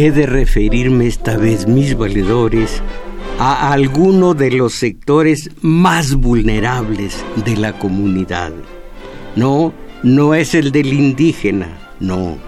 He 0.00 0.12
de 0.12 0.26
referirme 0.26 1.08
esta 1.08 1.36
vez, 1.36 1.66
mis 1.66 1.96
valedores, 1.96 2.80
a 3.40 3.72
alguno 3.72 4.32
de 4.32 4.52
los 4.52 4.74
sectores 4.74 5.50
más 5.60 6.14
vulnerables 6.14 7.24
de 7.44 7.56
la 7.56 7.76
comunidad. 7.76 8.52
No, 9.34 9.72
no 10.04 10.34
es 10.34 10.54
el 10.54 10.70
del 10.70 10.92
indígena, 10.92 11.80
no. 11.98 12.38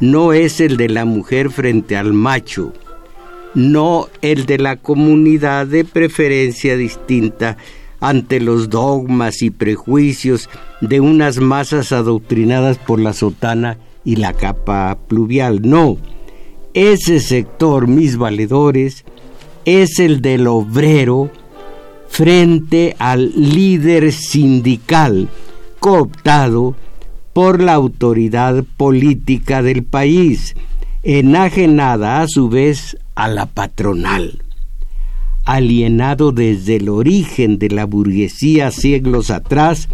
No 0.00 0.34
es 0.34 0.60
el 0.60 0.76
de 0.76 0.90
la 0.90 1.06
mujer 1.06 1.48
frente 1.48 1.96
al 1.96 2.12
macho, 2.12 2.74
no 3.54 4.08
el 4.20 4.44
de 4.44 4.58
la 4.58 4.76
comunidad 4.76 5.66
de 5.66 5.86
preferencia 5.86 6.76
distinta 6.76 7.56
ante 8.00 8.38
los 8.38 8.68
dogmas 8.68 9.40
y 9.40 9.48
prejuicios 9.48 10.50
de 10.82 11.00
unas 11.00 11.38
masas 11.38 11.92
adoctrinadas 11.92 12.76
por 12.76 13.00
la 13.00 13.14
sotana 13.14 13.78
y 14.04 14.16
la 14.16 14.34
capa 14.34 14.98
pluvial, 15.08 15.62
no 15.62 15.96
ese 16.76 17.20
sector, 17.20 17.88
mis 17.88 18.18
valedores, 18.18 19.06
es 19.64 19.98
el 19.98 20.20
del 20.20 20.46
obrero 20.46 21.30
frente 22.06 22.94
al 22.98 23.32
líder 23.34 24.12
sindical 24.12 25.30
cooptado 25.80 26.76
por 27.32 27.62
la 27.62 27.72
autoridad 27.72 28.62
política 28.76 29.62
del 29.62 29.84
país, 29.84 30.54
enajenada 31.02 32.20
a 32.20 32.28
su 32.28 32.50
vez 32.50 32.98
a 33.14 33.28
la 33.28 33.46
patronal. 33.46 34.42
Alienado 35.46 36.30
desde 36.30 36.76
el 36.76 36.90
origen 36.90 37.58
de 37.58 37.70
la 37.70 37.86
burguesía 37.86 38.70
siglos 38.70 39.30
atrás, 39.30 39.88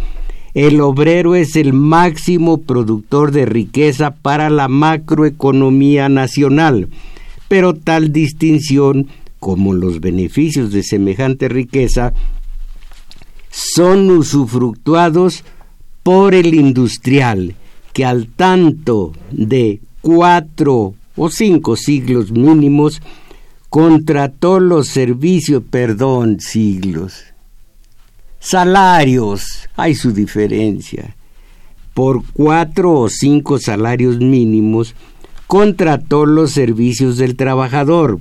el 0.53 0.81
obrero 0.81 1.35
es 1.35 1.55
el 1.55 1.73
máximo 1.73 2.59
productor 2.59 3.31
de 3.31 3.45
riqueza 3.45 4.11
para 4.11 4.49
la 4.49 4.67
macroeconomía 4.67 6.09
nacional, 6.09 6.89
pero 7.47 7.73
tal 7.73 8.11
distinción 8.11 9.07
como 9.39 9.73
los 9.73 9.99
beneficios 9.99 10.71
de 10.71 10.83
semejante 10.83 11.49
riqueza 11.49 12.13
son 13.49 14.09
usufructuados 14.09 15.43
por 16.03 16.33
el 16.33 16.53
industrial, 16.53 17.55
que 17.91 18.05
al 18.05 18.27
tanto 18.27 19.13
de 19.31 19.81
cuatro 20.01 20.93
o 21.15 21.29
cinco 21.29 21.75
siglos 21.75 22.31
mínimos 22.31 23.01
contrató 23.69 24.59
los 24.59 24.87
servicios, 24.87 25.63
perdón, 25.69 26.39
siglos, 26.39 27.23
Salarios, 28.45 29.69
hay 29.77 29.95
su 29.95 30.11
diferencia. 30.11 31.15
Por 31.93 32.23
cuatro 32.33 32.91
o 32.91 33.07
cinco 33.07 33.57
salarios 33.57 34.17
mínimos, 34.17 34.95
contrató 35.47 36.25
los 36.25 36.51
servicios 36.51 37.15
del 37.15 37.37
trabajador. 37.37 38.19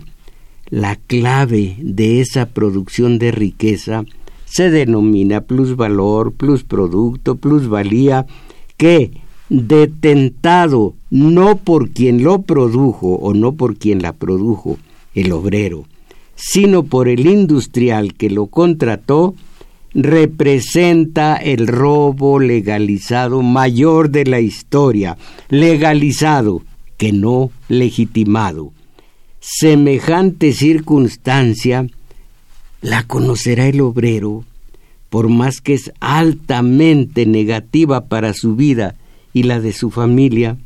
La 0.71 0.94
clave 0.94 1.75
de 1.81 2.21
esa 2.21 2.47
producción 2.47 3.19
de 3.19 3.32
riqueza 3.32 4.05
se 4.44 4.71
denomina 4.71 5.41
plusvalor, 5.41 6.32
plusproducto, 6.34 7.34
plusvalía, 7.34 8.25
que, 8.77 9.11
detentado 9.49 10.94
no 11.11 11.56
por 11.56 11.91
quien 11.91 12.22
lo 12.22 12.43
produjo 12.43 13.16
o 13.16 13.34
no 13.34 13.55
por 13.55 13.77
quien 13.77 14.00
la 14.03 14.12
produjo, 14.12 14.78
el 15.16 15.32
obrero, 15.32 15.84
sino 16.37 16.84
por 16.84 17.09
el 17.09 17.27
industrial 17.27 18.15
que 18.15 18.31
lo 18.31 18.47
contrató, 18.47 19.34
representa 19.95 21.37
el 21.37 21.67
robo 21.67 22.39
legalizado 22.39 23.43
mayor 23.43 24.11
de 24.11 24.25
la 24.25 24.41
historia, 24.41 25.17
legalizado 25.49 26.63
que 26.97 27.13
no 27.13 27.51
legitimado. 27.69 28.73
Semejante 29.41 30.53
circunstancia 30.53 31.87
la 32.81 33.03
conocerá 33.05 33.67
el 33.67 33.81
obrero, 33.81 34.45
por 35.11 35.29
más 35.29 35.61
que 35.61 35.75
es 35.75 35.93
altamente 36.01 37.27
negativa 37.27 38.07
para 38.07 38.33
su 38.33 38.57
vida 38.57 38.95
y 39.33 39.43
la 39.43 39.61
de 39.61 39.73
su 39.73 39.91
familia. 39.91 40.57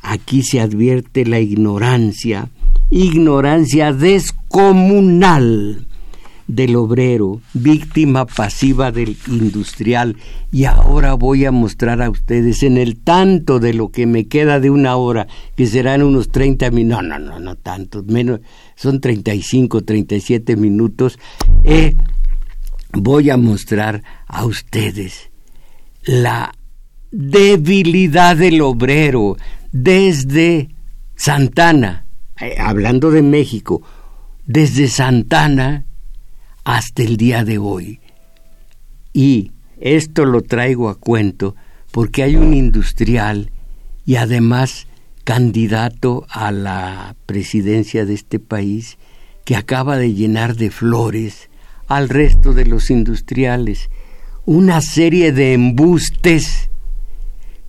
Aquí 0.00 0.42
se 0.42 0.60
advierte 0.60 1.26
la 1.26 1.40
ignorancia, 1.40 2.50
ignorancia 2.90 3.92
descomunal 3.92 5.87
del 6.48 6.76
obrero, 6.76 7.42
víctima 7.52 8.26
pasiva 8.26 8.90
del 8.90 9.16
industrial. 9.28 10.16
Y 10.50 10.64
ahora 10.64 11.14
voy 11.14 11.44
a 11.44 11.52
mostrar 11.52 12.02
a 12.02 12.10
ustedes 12.10 12.62
en 12.62 12.78
el 12.78 12.98
tanto 12.98 13.60
de 13.60 13.74
lo 13.74 13.90
que 13.90 14.06
me 14.06 14.26
queda 14.26 14.58
de 14.58 14.70
una 14.70 14.96
hora, 14.96 15.28
que 15.56 15.66
serán 15.66 16.02
unos 16.02 16.30
30 16.30 16.70
minutos, 16.70 17.04
no, 17.04 17.18
no, 17.18 17.30
no, 17.30 17.38
no 17.38 17.54
tanto, 17.56 18.02
menos, 18.02 18.40
son 18.74 19.00
35, 19.00 19.84
37 19.84 20.56
minutos, 20.56 21.18
eh, 21.64 21.94
voy 22.92 23.28
a 23.28 23.36
mostrar 23.36 24.02
a 24.26 24.46
ustedes 24.46 25.30
la 26.02 26.54
debilidad 27.10 28.36
del 28.36 28.62
obrero 28.62 29.36
desde 29.70 30.70
Santana, 31.14 32.06
eh, 32.40 32.56
hablando 32.58 33.10
de 33.10 33.22
México, 33.22 33.82
desde 34.46 34.88
Santana 34.88 35.84
hasta 36.68 37.02
el 37.02 37.16
día 37.16 37.46
de 37.46 37.56
hoy. 37.56 37.98
Y 39.14 39.52
esto 39.80 40.26
lo 40.26 40.42
traigo 40.42 40.90
a 40.90 40.96
cuento 40.96 41.56
porque 41.92 42.22
hay 42.22 42.36
un 42.36 42.52
industrial 42.52 43.50
y 44.04 44.16
además 44.16 44.86
candidato 45.24 46.26
a 46.28 46.52
la 46.52 47.16
presidencia 47.24 48.04
de 48.04 48.12
este 48.12 48.38
país 48.38 48.98
que 49.46 49.56
acaba 49.56 49.96
de 49.96 50.12
llenar 50.12 50.56
de 50.56 50.70
flores 50.70 51.48
al 51.86 52.10
resto 52.10 52.52
de 52.52 52.66
los 52.66 52.90
industriales 52.90 53.88
una 54.44 54.82
serie 54.82 55.32
de 55.32 55.54
embustes 55.54 56.68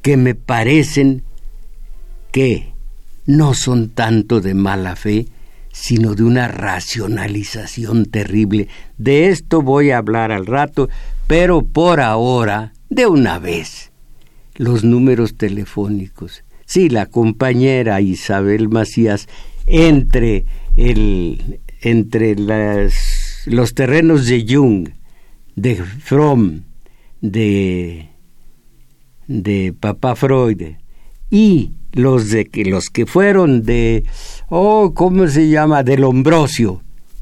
que 0.02 0.18
me 0.18 0.36
parecen 0.36 1.24
que 2.34 2.74
no 3.26 3.54
son 3.54 3.92
tanto 3.92 4.42
de 4.42 4.56
mala 4.56 4.98
fe, 4.98 5.26
sino 5.80 6.14
de 6.14 6.24
una 6.24 6.50
racionalización 6.50 8.06
terrible. 8.06 8.68
De 8.98 9.30
esto 9.30 9.62
voy 9.62 9.92
a 9.92 10.00
hablar 10.00 10.34
al 10.34 10.46
rato, 10.46 10.90
pero 11.26 11.62
por 11.62 12.02
ahora, 12.02 12.74
de 12.90 13.08
una 13.08 13.40
vez, 13.40 13.92
los 14.56 14.84
números 14.84 15.38
telefónicos. 15.38 16.44
Sí, 16.66 16.90
la 16.90 17.06
compañera 17.06 18.02
Isabel 18.02 18.68
Macías, 18.68 19.28
entre, 19.68 20.46
el, 20.76 21.62
entre 21.82 22.36
las, 22.36 23.44
los 23.46 23.74
terrenos 23.74 24.26
de 24.26 24.46
Jung, 24.48 24.90
de 25.56 25.76
Fromm, 25.78 26.64
de, 27.22 28.10
de 29.28 29.74
Papá 29.80 30.18
Freud, 30.18 30.62
y 31.30 31.72
los 31.94 32.30
de 32.30 32.46
que 32.46 32.66
los 32.66 32.90
que 32.90 33.06
fueron 33.06 33.64
de 33.64 34.04
oh 34.50 34.94
cómo 34.94 35.28
se 35.28 35.50
llama 35.50 35.84
del 35.84 36.02
Lombrosio 36.02 36.82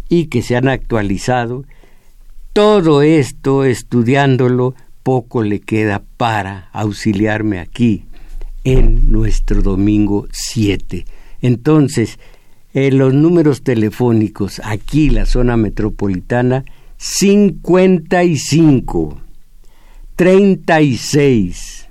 y 0.09 0.27
que 0.27 0.41
se 0.41 0.55
han 0.55 0.67
actualizado. 0.67 1.65
Todo 2.53 3.01
esto 3.01 3.63
estudiándolo 3.63 4.73
poco 5.03 5.43
le 5.43 5.59
queda 5.59 6.03
para 6.17 6.69
auxiliarme 6.73 7.59
aquí 7.59 8.05
en 8.63 9.11
nuestro 9.11 9.61
domingo 9.61 10.27
7 10.31 11.05
entonces 11.41 12.19
en 12.73 12.97
los 12.97 13.13
números 13.13 13.63
telefónicos 13.63 14.61
aquí 14.63 15.09
la 15.09 15.25
zona 15.25 15.57
metropolitana 15.57 16.63
55 16.97 19.21
36 20.15 21.89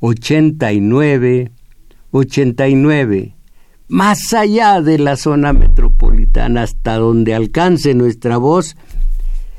89 0.00 1.50
89 2.10 3.38
más 3.88 4.32
allá 4.34 4.80
de 4.82 4.98
la 4.98 5.16
zona 5.16 5.54
metropolitana 5.54 6.62
hasta 6.62 6.96
donde 6.96 7.34
alcance 7.34 7.94
nuestra 7.94 8.36
voz 8.36 8.76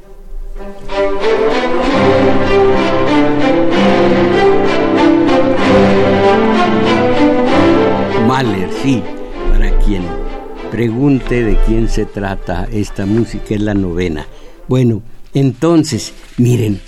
Mahler, 8.27 8.69
sí, 8.83 9.01
para 9.49 9.71
quien 9.79 10.18
pregunte 10.71 11.43
de 11.43 11.57
quién 11.65 11.89
se 11.89 12.05
trata 12.05 12.67
esta 12.71 13.05
música, 13.05 13.55
es 13.55 13.61
la 13.61 13.73
novena. 13.73 14.27
Bueno, 14.67 15.01
entonces, 15.33 16.13
miren, 16.37 16.79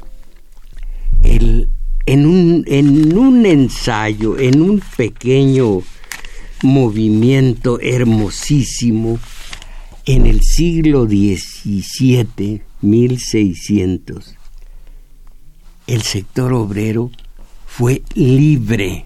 el, 1.24 1.70
en, 2.06 2.26
un, 2.26 2.64
en 2.68 3.18
un 3.18 3.46
ensayo, 3.46 4.38
en 4.40 4.62
un 4.62 4.82
pequeño 4.98 5.82
movimiento 6.64 7.80
hermosísimo, 7.80 9.20
en 10.06 10.26
el 10.26 10.42
siglo 10.42 11.06
XVII, 11.06 12.62
1600, 12.82 14.36
el 15.88 16.02
sector 16.02 16.54
obrero 16.54 17.12
fue 17.66 18.02
libre 18.16 19.06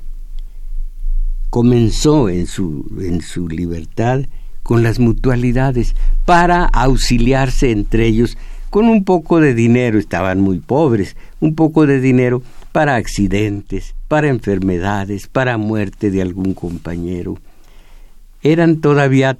comenzó 1.56 2.27
en 2.27 2.48
su, 2.48 2.86
en 3.00 3.22
su 3.22 3.48
libertad 3.48 4.25
con 4.65 4.81
las 4.81 4.97
mutualidades 4.97 5.95
para 6.25 6.65
auxiliarse 6.65 7.69
entre 7.69 8.07
ellos 8.07 8.35
con 8.71 8.89
un 8.89 9.03
poco 9.03 9.39
de 9.39 9.53
dinero, 9.53 10.00
estaban 10.00 10.41
muy 10.41 10.57
pobres, 10.57 11.15
un 11.39 11.53
poco 11.53 11.85
de 11.85 12.01
dinero 12.01 12.41
para 12.71 12.95
accidentes, 12.95 13.94
para 14.07 14.27
enfermedades, 14.27 15.27
para 15.27 15.59
muerte 15.59 16.09
de 16.09 16.23
algún 16.23 16.56
compañero. 16.56 17.38
Eran 18.41 18.81
todavía 18.81 19.38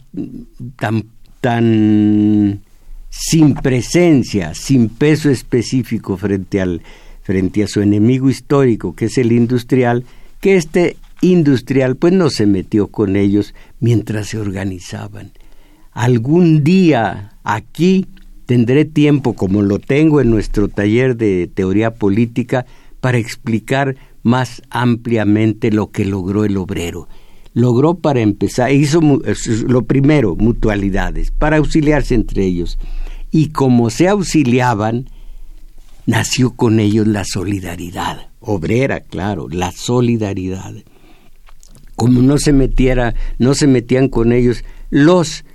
tan, 0.76 1.06
tan 1.42 2.62
sin 3.10 3.56
presencia, 3.56 4.54
sin 4.54 4.90
peso 4.90 5.32
específico 5.32 6.18
frente 6.18 6.62
al 6.62 6.84
frente 7.24 7.64
a 7.64 7.68
su 7.68 7.82
enemigo 7.82 8.30
histórico, 8.30 8.96
que 8.96 9.06
es 9.06 9.18
el 9.18 9.32
industrial, 9.32 10.04
que 10.40 10.56
este 10.56 10.98
industrial 11.32 11.96
pues 11.96 12.14
no 12.14 12.30
se 12.30 12.46
metió 12.46 12.88
con 12.88 13.16
ellos 13.16 13.54
mientras 13.80 14.28
se 14.28 14.40
organizaban. 14.40 15.32
Algún 15.92 16.64
día 16.64 17.38
aquí 17.44 18.08
tendré 18.46 18.86
tiempo, 18.86 19.34
como 19.34 19.62
lo 19.62 19.80
tengo 19.80 20.22
en 20.22 20.30
nuestro 20.30 20.68
taller 20.68 21.16
de 21.16 21.50
teoría 21.54 21.94
política, 21.94 22.66
para 23.00 23.18
explicar 23.18 23.96
más 24.24 24.62
ampliamente 24.70 25.72
lo 25.72 25.92
que 25.92 26.06
logró 26.06 26.46
el 26.46 26.58
obrero. 26.58 27.08
Logró 27.54 27.96
para 27.96 28.20
empezar, 28.20 28.72
hizo 28.72 29.00
lo 29.68 29.86
primero, 29.86 30.36
mutualidades, 30.36 31.32
para 31.32 31.58
auxiliarse 31.58 32.16
entre 32.16 32.44
ellos. 32.44 32.78
Y 33.32 33.50
como 33.50 33.90
se 33.90 34.10
auxiliaban, 34.10 35.10
nació 36.06 36.52
con 36.52 36.80
ellos 36.80 37.08
la 37.08 37.24
solidaridad, 37.24 38.30
obrera, 38.40 39.00
claro, 39.00 39.48
la 39.50 39.72
solidaridad 39.72 40.74
como 41.96 42.22
no 42.22 42.38
se 42.38 42.54
metiera, 42.54 43.16
no 43.40 43.54
se 43.54 43.68
metían 43.68 44.10
con 44.10 44.32
ellos 44.32 44.64
los 44.90 45.46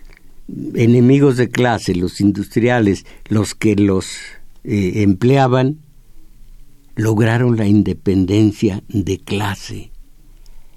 enemigos 0.74 1.36
de 1.36 1.48
clase, 1.48 1.94
los 1.94 2.20
industriales, 2.20 3.04
los 3.28 3.54
que 3.54 3.76
los 3.76 4.06
eh, 4.64 5.02
empleaban, 5.02 5.78
lograron 6.96 7.56
la 7.56 7.66
independencia 7.66 8.82
de 8.88 9.18
clase. 9.18 9.90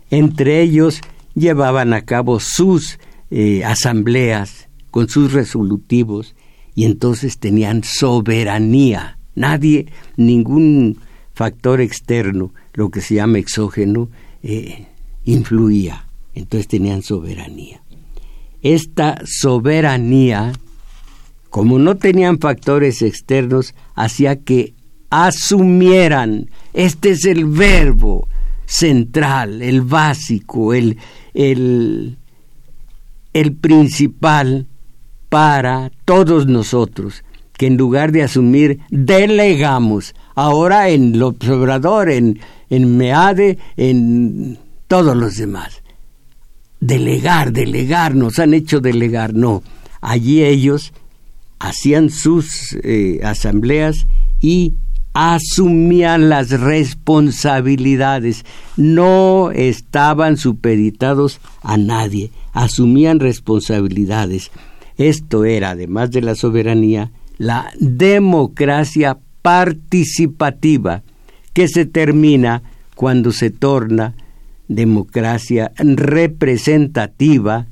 Entre 0.09 0.61
ellos 0.61 1.01
llevaban 1.33 1.93
a 1.93 2.01
cabo 2.01 2.39
sus 2.39 2.99
eh, 3.31 3.63
asambleas 3.63 4.69
con 4.91 5.09
sus 5.09 5.33
resolutivos 5.33 6.35
y 6.75 6.85
entonces 6.85 7.39
tenían 7.39 7.83
soberanía. 7.83 9.17
Nadie, 9.35 9.87
ningún 10.15 10.99
factor 11.33 11.81
externo, 11.81 12.53
lo 12.73 12.89
que 12.89 13.01
se 13.01 13.15
llama 13.15 13.39
exógeno, 13.39 14.09
eh, 14.43 14.85
influía, 15.25 16.05
entonces 16.33 16.67
tenían 16.67 17.01
soberanía. 17.01 17.81
Esta 18.61 19.21
soberanía, 19.25 20.53
como 21.49 21.79
no 21.79 21.97
tenían 21.97 22.39
factores 22.39 23.01
externos, 23.01 23.75
hacía 23.95 24.37
que 24.37 24.73
asumieran, 25.09 26.49
este 26.73 27.11
es 27.11 27.25
el 27.25 27.45
verbo 27.45 28.27
central, 28.65 29.61
el 29.61 29.81
básico, 29.81 30.73
el, 30.73 30.97
el, 31.33 32.17
el 33.33 33.53
principal 33.53 34.67
para 35.29 35.91
todos 36.05 36.47
nosotros, 36.47 37.23
que 37.57 37.67
en 37.67 37.77
lugar 37.77 38.11
de 38.11 38.23
asumir, 38.23 38.79
delegamos. 38.89 40.15
Ahora 40.35 40.89
en 40.89 41.19
lo 41.19 41.27
Obrador, 41.27 42.09
en, 42.09 42.39
en 42.69 42.97
MEADE, 42.97 43.57
en 43.77 44.57
todos 44.93 45.17
los 45.17 45.37
demás. 45.37 45.81
Delegar, 46.79 47.51
delegar, 47.51 48.13
nos 48.13 48.37
han 48.37 48.53
hecho 48.53 48.79
delegar. 48.79 49.33
No, 49.33 49.63
allí 50.01 50.43
ellos 50.43 50.93
hacían 51.57 52.11
sus 52.11 52.77
eh, 52.83 53.19
asambleas 53.23 54.05
y 54.39 54.75
asumían 55.13 56.29
las 56.29 56.51
responsabilidades, 56.51 58.45
no 58.77 59.49
estaban 59.49 60.37
supeditados 60.37 61.39
a 61.63 61.77
nadie, 61.77 62.29
asumían 62.51 63.19
responsabilidades. 63.19 64.51
Esto 64.97 65.43
era, 65.43 65.71
además 65.71 66.11
de 66.11 66.21
la 66.21 66.35
soberanía, 66.35 67.11
la 67.39 67.71
democracia 67.79 69.17
participativa, 69.41 71.01
que 71.51 71.67
se 71.67 71.87
termina 71.87 72.61
cuando 72.93 73.31
se 73.31 73.49
torna 73.49 74.13
democracia 74.75 75.71
representativa 75.77 77.67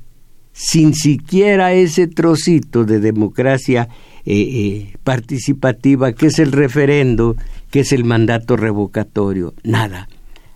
sin 0.52 0.94
siquiera 0.94 1.72
ese 1.72 2.06
trocito 2.06 2.84
de 2.84 3.00
democracia 3.00 3.88
eh, 4.24 4.34
eh, 4.34 4.96
participativa 5.02 6.12
que 6.12 6.26
es 6.26 6.38
el 6.38 6.52
referendo, 6.52 7.36
que 7.70 7.80
es 7.80 7.92
el 7.92 8.04
mandato 8.04 8.56
revocatorio. 8.56 9.54
Nada. 9.64 10.08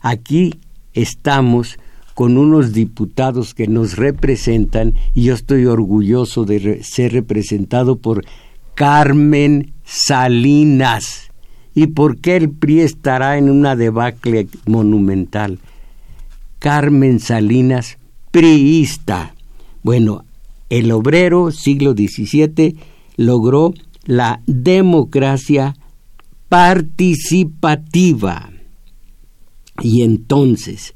Aquí 0.02 0.60
estamos 0.92 1.78
con 2.14 2.38
unos 2.38 2.72
diputados 2.72 3.54
que 3.54 3.66
nos 3.66 3.96
representan 3.96 4.94
y 5.14 5.24
yo 5.24 5.34
estoy 5.34 5.66
orgulloso 5.66 6.44
de 6.44 6.82
ser 6.82 7.12
representado 7.12 7.96
por 7.98 8.24
Carmen 8.74 9.72
Salinas. 9.84 11.30
¿Y 11.74 11.88
por 11.88 12.18
qué 12.18 12.36
el 12.36 12.50
PRI 12.50 12.80
estará 12.80 13.36
en 13.36 13.50
una 13.50 13.76
debacle 13.76 14.48
monumental? 14.66 15.58
Carmen 16.58 17.20
Salinas, 17.20 17.98
priista. 18.30 19.34
Bueno, 19.82 20.24
el 20.68 20.92
obrero, 20.92 21.52
siglo 21.52 21.92
XVII, 21.92 22.76
logró 23.16 23.72
la 24.04 24.42
democracia 24.46 25.74
participativa. 26.48 28.50
Y 29.82 30.02
entonces, 30.02 30.94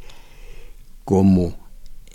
como 1.04 1.56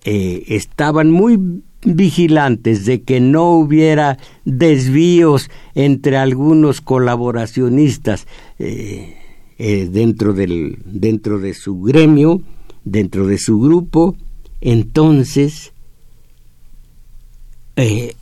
eh, 0.04 0.44
estaban 0.48 1.12
muy 1.12 1.40
vigilantes 1.86 2.86
de 2.86 3.04
que 3.04 3.20
no 3.20 3.52
hubiera 3.52 4.18
desvíos 4.44 5.50
entre 5.76 6.18
algunos 6.18 6.82
colaboracionistas 6.82 8.28
eh, 8.58 9.16
eh, 9.58 9.88
dentro, 9.92 10.34
del, 10.34 10.80
dentro 10.86 11.40
de 11.40 11.54
su 11.54 11.82
gremio, 11.82 12.42
dentro 12.86 13.28
de 13.28 13.38
su 13.38 13.60
grupo, 13.60 14.16
entonces 14.62 15.74
eh, 17.76 18.16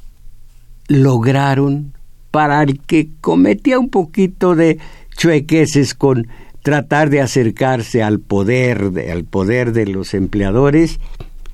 lograron 0.88 1.94
para 2.32 2.64
el 2.64 2.80
que 2.80 3.10
cometía 3.22 3.78
un 3.78 3.90
poquito 3.90 4.56
de 4.56 4.80
chuequeses 5.16 5.94
con 5.94 6.28
tratar 6.64 7.10
de 7.10 7.22
acercarse 7.22 8.02
al 8.02 8.20
poder, 8.20 8.92
al 9.12 9.26
poder 9.26 9.74
de 9.74 9.86
los 9.86 10.14
empleadores, 10.14 11.00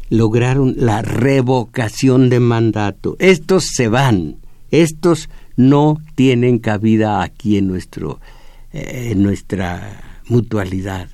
lograron 0.09 0.75
la 0.77 1.01
revocación 1.01 2.29
de 2.29 2.39
mandato. 2.39 3.17
Estos 3.19 3.65
se 3.75 3.89
van, 3.89 4.37
estos 4.71 5.29
no 5.57 5.97
tienen 6.15 6.59
cabida 6.59 7.21
aquí 7.21 7.57
en 7.57 7.67
nuestro 7.67 8.19
eh, 8.71 9.09
en 9.11 9.23
nuestra 9.23 10.21
mutualidad 10.27 11.09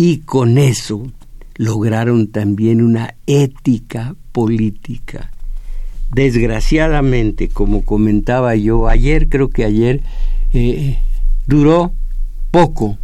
y 0.00 0.20
con 0.20 0.56
eso 0.56 1.12
lograron 1.56 2.28
también 2.28 2.80
una 2.80 3.16
ética 3.26 4.16
política. 4.32 5.30
desgraciadamente, 6.10 7.48
como 7.48 7.84
comentaba 7.84 8.56
yo 8.56 8.88
ayer, 8.88 9.28
creo 9.28 9.50
que 9.50 9.64
ayer, 9.66 10.02
eh, 10.54 10.96
duró 11.46 11.92
poco, 12.50 12.96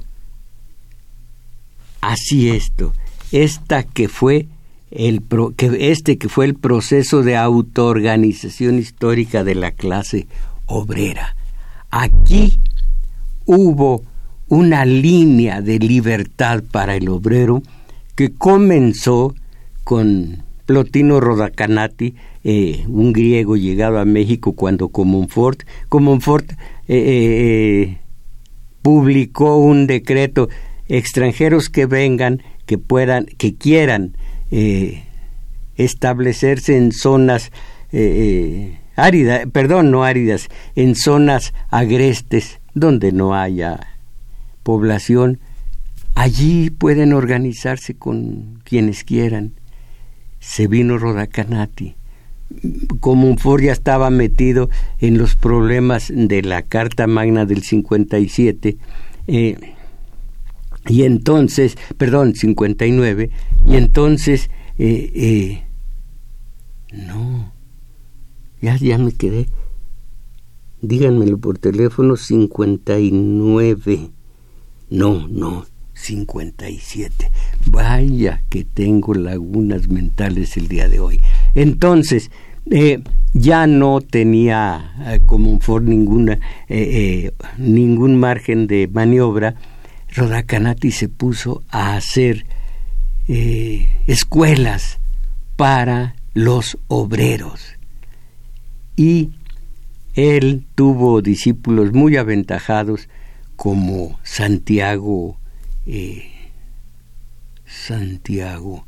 Así 2.00 2.50
esto 2.50 2.92
esta 3.32 3.82
que 3.82 4.08
fue 4.08 4.48
el 4.90 5.22
que 5.56 5.90
este 5.90 6.18
que 6.18 6.28
fue 6.28 6.46
el 6.46 6.54
proceso 6.54 7.22
de 7.22 7.36
autoorganización 7.36 8.78
histórica 8.78 9.44
de 9.44 9.54
la 9.54 9.72
clase 9.72 10.26
obrera. 10.66 11.36
Aquí 11.90 12.60
hubo 13.44 14.02
una 14.48 14.84
línea 14.84 15.60
de 15.60 15.78
libertad 15.78 16.62
para 16.70 16.96
el 16.96 17.08
obrero 17.08 17.62
que 18.14 18.32
comenzó 18.32 19.34
con 19.84 20.44
Plotino 20.66 21.20
Rodacanati, 21.20 22.16
eh, 22.42 22.84
un 22.88 23.12
griego 23.12 23.56
llegado 23.56 23.98
a 23.98 24.04
México 24.04 24.52
cuando 24.52 24.88
Comonfort, 24.88 25.62
Comonfort 25.88 26.52
eh, 26.52 26.56
eh, 26.88 27.98
publicó 28.82 29.56
un 29.58 29.86
decreto 29.86 30.48
extranjeros 30.88 31.68
que 31.68 31.86
vengan 31.86 32.42
que 32.66 32.78
puedan, 32.78 33.26
que 33.26 33.54
quieran 33.54 34.16
establecerse 35.76 36.76
en 36.76 36.92
zonas 36.92 37.52
áridas, 38.96 39.46
perdón, 39.52 39.90
no 39.92 40.04
áridas, 40.04 40.48
en 40.74 40.94
zonas 40.96 41.54
agrestes 41.70 42.60
donde 42.74 43.12
no 43.12 43.34
haya 43.34 43.80
población, 44.64 45.38
allí 46.14 46.70
pueden 46.70 47.12
organizarse 47.12 47.94
con 47.94 48.60
quienes 48.64 49.04
quieran. 49.04 49.52
Se 50.46 50.68
vino 50.68 50.96
Rodacanati. 50.96 51.96
Como 53.00 53.28
un 53.28 53.36
ya 53.60 53.72
estaba 53.72 54.10
metido 54.10 54.70
en 55.00 55.18
los 55.18 55.34
problemas 55.34 56.12
de 56.14 56.42
la 56.42 56.62
Carta 56.62 57.08
Magna 57.08 57.44
del 57.46 57.64
57, 57.64 58.76
eh, 59.26 59.56
y 60.86 61.02
entonces, 61.02 61.76
perdón, 61.98 62.36
59, 62.36 63.30
y 63.66 63.74
entonces, 63.74 64.48
eh, 64.78 65.10
eh, 65.16 65.64
no, 66.92 67.52
ya, 68.62 68.76
ya 68.76 68.98
me 68.98 69.10
quedé, 69.10 69.48
díganmelo 70.80 71.38
por 71.38 71.58
teléfono, 71.58 72.16
59, 72.16 74.10
no, 74.90 75.26
no, 75.26 75.66
57. 75.96 77.30
Vaya 77.66 78.42
que 78.50 78.64
tengo 78.64 79.14
lagunas 79.14 79.88
mentales 79.88 80.56
el 80.56 80.68
día 80.68 80.88
de 80.88 81.00
hoy. 81.00 81.20
Entonces, 81.54 82.30
eh, 82.70 83.00
ya 83.32 83.66
no 83.66 84.00
tenía 84.00 84.92
eh, 85.06 85.20
como 85.24 85.58
for 85.60 85.82
ninguna, 85.82 86.38
eh, 86.68 87.32
ningún 87.58 88.18
margen 88.18 88.66
de 88.66 88.88
maniobra 88.88 89.54
Rodacanati 90.14 90.90
se 90.90 91.08
puso 91.08 91.62
a 91.68 91.96
hacer 91.96 92.46
escuelas 94.06 95.00
para 95.56 96.14
los 96.32 96.78
obreros 96.86 97.60
y 98.94 99.30
él 100.14 100.64
tuvo 100.76 101.22
discípulos 101.22 101.92
muy 101.92 102.16
aventajados 102.16 103.08
como 103.56 104.18
Santiago 104.22 105.38
Santiago 107.64 108.86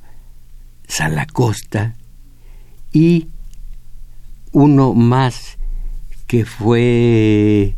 Salacosta 0.87 1.97
y 2.93 3.29
uno 4.53 4.95
más 4.95 5.59
que 6.27 6.45
fue 6.45 7.77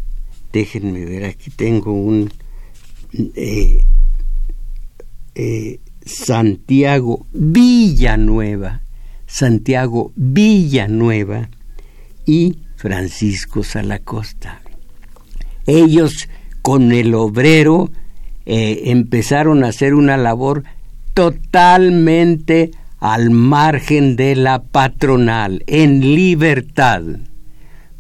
déjenme 0.53 1.05
ver 1.05 1.25
aquí 1.25 1.51
tengo 1.51 1.93
un 1.93 2.33
eh, 3.13 3.85
eh, 5.35 5.81
Santiago 6.05 7.27
Villanueva, 7.33 8.83
Santiago 9.27 10.13
Villanueva 10.17 11.51
y 12.27 12.59
Francisco 12.77 13.63
Salacosta. 13.63 14.63
Ellos 15.67 16.29
con 16.63 16.93
el 16.93 17.15
obrero 17.15 17.91
eh, 18.53 18.91
empezaron 18.91 19.63
a 19.63 19.69
hacer 19.69 19.95
una 19.95 20.17
labor 20.17 20.65
totalmente 21.15 22.73
al 22.99 23.31
margen 23.31 24.17
de 24.17 24.35
la 24.35 24.65
patronal, 24.65 25.63
en 25.69 26.17
libertad. 26.17 27.01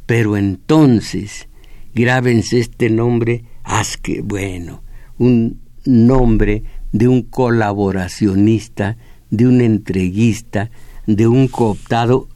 Pero 0.06 0.36
entonces, 0.36 1.46
grábense 1.94 2.58
este 2.58 2.90
nombre, 2.90 3.44
haz 3.62 3.96
que 3.96 4.22
bueno, 4.22 4.82
un 5.18 5.60
nombre 5.84 6.64
de 6.90 7.06
un 7.06 7.22
colaboracionista, 7.22 8.96
de 9.30 9.46
un 9.46 9.60
entreguista, 9.60 10.72
de 11.06 11.28
un 11.28 11.46
cooptado 11.46 12.26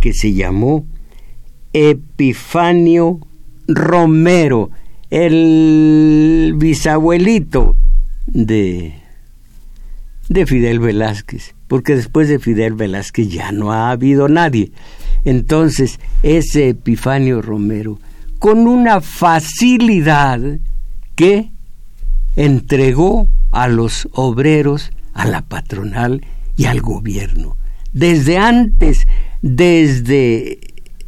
que 0.00 0.12
se 0.14 0.32
llamó 0.32 0.84
Epifanio 1.72 3.20
Romero, 3.68 4.72
el 5.10 6.54
bisabuelito 6.56 7.76
de, 8.26 8.94
de 10.28 10.46
Fidel 10.46 10.80
Velázquez, 10.80 11.54
porque 11.68 11.96
después 11.96 12.28
de 12.28 12.38
Fidel 12.38 12.74
Velázquez 12.74 13.28
ya 13.28 13.52
no 13.52 13.72
ha 13.72 13.90
habido 13.90 14.28
nadie. 14.28 14.72
Entonces, 15.24 15.98
ese 16.22 16.70
Epifanio 16.70 17.42
Romero, 17.42 17.98
con 18.38 18.66
una 18.66 19.00
facilidad 19.00 20.40
que 21.14 21.50
entregó 22.36 23.28
a 23.50 23.68
los 23.68 24.08
obreros, 24.12 24.90
a 25.14 25.26
la 25.26 25.42
patronal 25.42 26.24
y 26.56 26.66
al 26.66 26.80
gobierno. 26.80 27.56
Desde 27.92 28.36
antes, 28.36 29.06
desde 29.40 30.58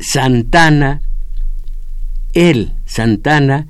Santana, 0.00 1.02
él, 2.32 2.72
Santana, 2.86 3.66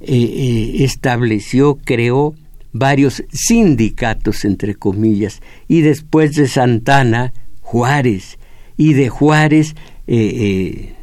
eh, 0.00 0.14
eh, 0.14 0.84
estableció, 0.84 1.78
creó 1.84 2.34
varios 2.72 3.22
sindicatos, 3.32 4.44
entre 4.44 4.74
comillas, 4.74 5.40
y 5.68 5.82
después 5.82 6.34
de 6.34 6.48
Santana, 6.48 7.32
Juárez, 7.60 8.40
y 8.76 8.94
de 8.94 9.08
Juárez, 9.10 9.76
eh, 10.06 10.94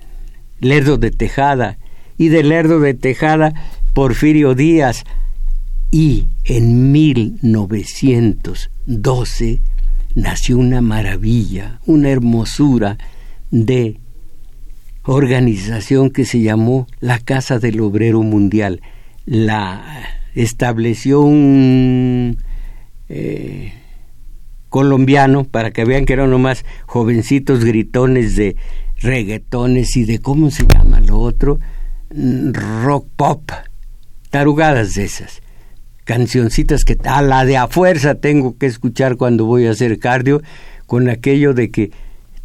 Lerdo 0.59 0.97
de 0.97 1.11
Tejada, 1.11 1.77
y 2.17 2.29
de 2.29 2.41
Lerdo 2.43 2.79
de 2.79 2.95
Tejada, 2.95 3.53
Porfirio 3.93 4.55
Díaz, 4.55 5.03
y 5.91 6.25
en 6.43 6.91
1912 6.91 9.61
nació 10.15 10.57
una 10.57 10.81
maravilla, 10.81 11.79
una 11.85 12.09
hermosura 12.09 12.97
de 13.51 13.99
organización 15.07 16.11
que 16.11 16.25
se 16.25 16.41
llamó 16.41 16.85
la 16.99 17.19
Casa 17.19 17.59
del 17.59 17.81
Obrero 17.81 18.21
Mundial. 18.21 18.81
La 19.25 19.83
estableció 20.35 21.21
un 21.21 22.37
eh, 23.09 23.73
colombiano 24.69 25.45
para 25.45 25.71
que 25.71 25.85
vean 25.85 26.05
que 26.05 26.13
eran 26.13 26.29
nomás 26.29 26.65
jovencitos 26.85 27.63
gritones 27.63 28.35
de 28.35 28.55
reggaetones 28.99 29.95
y 29.97 30.05
de 30.05 30.19
cómo 30.19 30.51
se 30.51 30.65
llama 30.67 30.99
lo 30.99 31.19
otro 31.19 31.59
rock 32.83 33.07
pop 33.15 33.51
tarugadas 34.29 34.93
de 34.95 35.05
esas 35.05 35.41
cancioncitas 36.03 36.85
que 36.85 36.97
a 37.03 37.21
la 37.21 37.45
de 37.45 37.57
a 37.57 37.67
fuerza 37.67 38.15
tengo 38.15 38.57
que 38.57 38.65
escuchar 38.65 39.17
cuando 39.17 39.45
voy 39.45 39.67
a 39.67 39.71
hacer 39.71 39.99
cardio, 39.99 40.41
con 40.85 41.09
aquello 41.09 41.53
de 41.53 41.69
que 41.69 41.91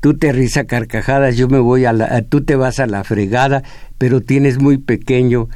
tú 0.02 0.14
te 0.14 0.32
risa 0.32 0.64
carcajadas, 0.64 1.36
yo 1.36 1.46
me 1.46 1.60
voy 1.60 1.84
a 1.84 1.92
la, 1.92 2.22
tú 2.22 2.40
te 2.42 2.56
vas 2.56 2.80
a 2.80 2.88
la 2.88 3.04
fregada, 3.04 3.62
pero 3.98 4.20
tienes 4.20 4.60
muy 4.60 4.78
pequeño, 4.78 5.48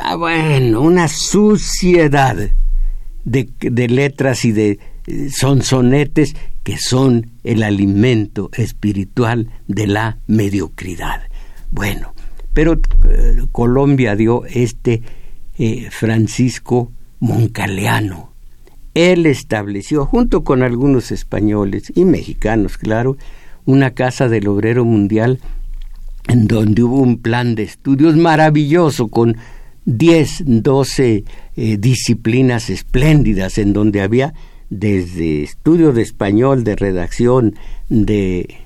ah, 0.00 0.16
bueno, 0.16 0.80
una 0.80 1.06
suciedad 1.06 2.36
de, 3.24 3.88
letras 3.88 4.44
y 4.44 4.50
de 4.50 4.80
eh, 5.06 5.30
sonsonetes 5.30 6.34
que 6.64 6.78
son 6.78 7.30
el 7.44 7.62
alimento 7.62 8.50
espiritual 8.54 9.50
de 9.68 9.86
la 9.86 10.18
mediocridad. 10.26 11.22
Bueno, 11.70 12.12
pero 12.54 12.80
eh, 13.08 13.44
Colombia 13.52 14.16
dio 14.16 14.44
este 14.46 15.00
eh, 15.58 15.90
Francisco 15.92 16.90
Moncaleano. 17.20 18.32
él 18.94 19.26
estableció, 19.26 20.06
junto 20.06 20.42
con 20.42 20.64
algunos 20.64 21.12
españoles 21.12 21.92
y 21.94 22.04
mexicanos, 22.04 22.78
claro, 22.78 23.16
una 23.64 23.90
casa 23.90 24.28
del 24.28 24.48
obrero 24.48 24.84
mundial 24.84 25.40
en 26.28 26.46
donde 26.46 26.82
hubo 26.82 27.00
un 27.00 27.18
plan 27.18 27.54
de 27.54 27.64
estudios 27.64 28.16
maravilloso 28.16 29.08
con 29.08 29.36
10, 29.84 30.44
12 30.46 31.24
eh, 31.56 31.76
disciplinas 31.78 32.70
espléndidas 32.70 33.58
en 33.58 33.72
donde 33.72 34.00
había 34.00 34.34
desde 34.70 35.42
estudio 35.42 35.92
de 35.92 36.02
español, 36.02 36.64
de 36.64 36.76
redacción, 36.76 37.56
de 37.88 38.56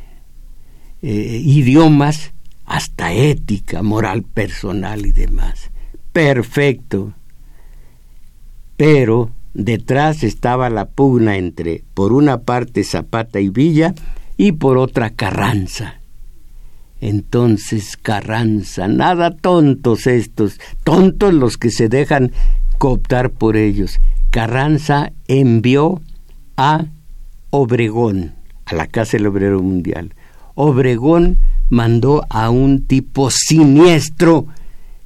eh, 1.03 1.41
idiomas, 1.45 2.33
hasta 2.65 3.13
ética, 3.13 3.83
moral 3.83 4.23
personal 4.23 5.07
y 5.07 5.13
demás. 5.13 5.71
Perfecto. 6.13 7.15
Pero 8.77 9.31
detrás 9.55 10.23
estaba 10.23 10.69
la 10.69 10.87
pugna 10.87 11.37
entre, 11.39 11.85
por 11.95 12.13
una 12.13 12.43
parte, 12.43 12.85
Zapata 12.85 13.41
y 13.41 13.49
Villa, 13.49 13.95
y 14.37 14.53
por 14.53 14.79
otra, 14.79 15.11
Carranza. 15.11 16.01
Entonces, 17.01 17.97
Carranza, 17.97 18.89
nada 18.89 19.31
tontos 19.31 20.07
estos, 20.07 20.59
tontos 20.83 21.35
los 21.35 21.57
que 21.57 21.71
se 21.71 21.89
dejan 21.89 22.33
cooptar 22.79 23.31
por 23.31 23.57
ellos. 23.57 23.99
Carranza 24.31 25.13
envió 25.29 26.01
a 26.57 26.87
Obregón, 27.51 28.35
a 28.65 28.75
la 28.75 28.87
Casa 28.87 29.17
del 29.17 29.27
Obrero 29.27 29.63
Mundial. 29.63 30.15
Obregón 30.55 31.39
mandó 31.69 32.25
a 32.31 32.51
un 32.51 32.87
tipo 32.87 33.31
siniestro 33.31 34.47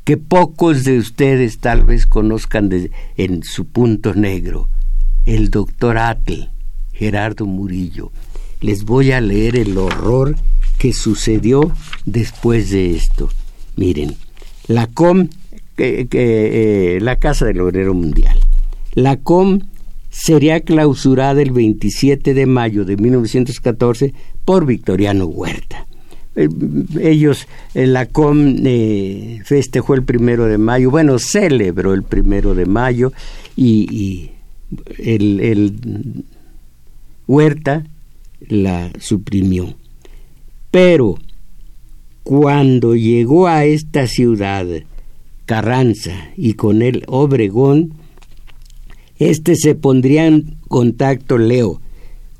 que 0.04 0.16
pocos 0.16 0.84
de 0.84 0.98
ustedes 0.98 1.58
tal 1.58 1.84
vez 1.84 2.06
conozcan 2.06 2.70
en 3.16 3.42
su 3.42 3.66
punto 3.66 4.14
negro, 4.14 4.68
el 5.24 5.50
doctor 5.50 5.98
Atle, 5.98 6.50
Gerardo 6.92 7.46
Murillo. 7.46 8.10
Les 8.60 8.84
voy 8.84 9.12
a 9.12 9.20
leer 9.20 9.56
el 9.56 9.76
horror 9.78 10.36
que 10.78 10.92
sucedió 10.92 11.72
después 12.06 12.70
de 12.70 12.96
esto. 12.96 13.28
Miren, 13.76 14.16
la 14.66 14.86
COM, 14.86 15.28
eh, 15.76 16.98
la 17.00 17.16
Casa 17.16 17.46
del 17.46 17.60
Obrero 17.60 17.94
Mundial, 17.94 18.38
la 18.94 19.16
COM 19.16 19.60
sería 20.10 20.60
clausurada 20.60 21.40
el 21.40 21.52
27 21.52 22.34
de 22.34 22.46
mayo 22.46 22.84
de 22.84 22.96
1914 22.96 24.12
por 24.44 24.66
Victoriano 24.66 25.26
Huerta. 25.26 25.86
Eh, 26.36 26.48
ellos, 27.00 27.46
eh, 27.74 27.86
la 27.86 28.06
COM 28.06 28.56
festejó 29.44 29.94
el 29.94 30.04
primero 30.04 30.46
de 30.46 30.58
mayo, 30.58 30.90
bueno, 30.90 31.18
celebró 31.18 31.94
el 31.94 32.02
primero 32.02 32.54
de 32.54 32.66
mayo 32.66 33.12
y, 33.56 34.30
el, 34.98 35.40
el 35.40 36.24
Huerta 37.26 37.84
la 38.48 38.90
suprimió. 38.98 39.74
Pero 40.70 41.18
cuando 42.22 42.94
llegó 42.94 43.46
a 43.48 43.64
esta 43.64 44.06
ciudad, 44.06 44.66
Carranza, 45.46 46.30
y 46.36 46.54
con 46.54 46.82
él 46.82 47.02
Obregón, 47.08 47.94
este 49.18 49.56
se 49.56 49.74
pondría 49.74 50.26
en 50.26 50.56
contacto, 50.68 51.38
Leo, 51.38 51.80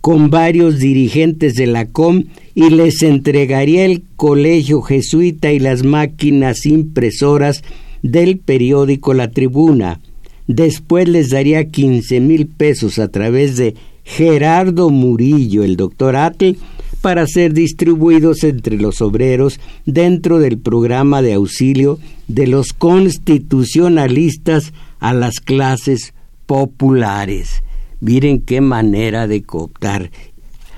con 0.01 0.31
varios 0.31 0.79
dirigentes 0.79 1.55
de 1.55 1.67
la 1.67 1.87
COM 1.87 2.25
y 2.55 2.71
les 2.71 3.03
entregaría 3.03 3.85
el 3.85 4.03
colegio 4.17 4.81
jesuita 4.81 5.53
y 5.53 5.59
las 5.59 5.85
máquinas 5.85 6.65
impresoras 6.67 7.63
del 8.03 8.39
periódico 8.39 9.13
La 9.13 9.31
Tribuna. 9.31 10.01
Después 10.47 11.09
les 11.09 11.31
daría 11.31 11.69
quince 11.69 12.21
mil 12.21 12.47
pesos 12.47 12.99
a 12.99 13.09
través 13.09 13.57
de 13.57 13.75
Gerardo 14.17 14.91
Murillo, 14.91 15.63
el 15.63 15.77
doctor 15.77 16.17
Atle, 16.17 16.57
para 17.01 17.29
ser 17.29 17.55
distribuidos 17.55 18.43
entre 18.43 18.77
los 18.77 19.01
obreros 19.01 19.61
dentro 19.87 20.41
del 20.41 20.59
programa 20.59 21.23
de 21.23 21.35
auxilio 21.35 22.01
de 22.27 22.49
los 22.49 22.73
constitucionalistas 22.73 24.73
a 24.99 25.15
las 25.15 25.39
clases 25.39 26.13
populares. 26.47 27.63
Miren 28.01 28.41
qué 28.41 28.61
manera 28.61 29.29
de 29.29 29.45
cooptar. 29.45 30.11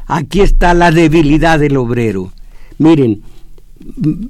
Aquí 0.07 0.42
está 0.42 0.75
la 0.75 0.90
debilidad 0.90 1.59
del 1.59 1.79
obrero. 1.79 2.35
Miren, 2.77 3.23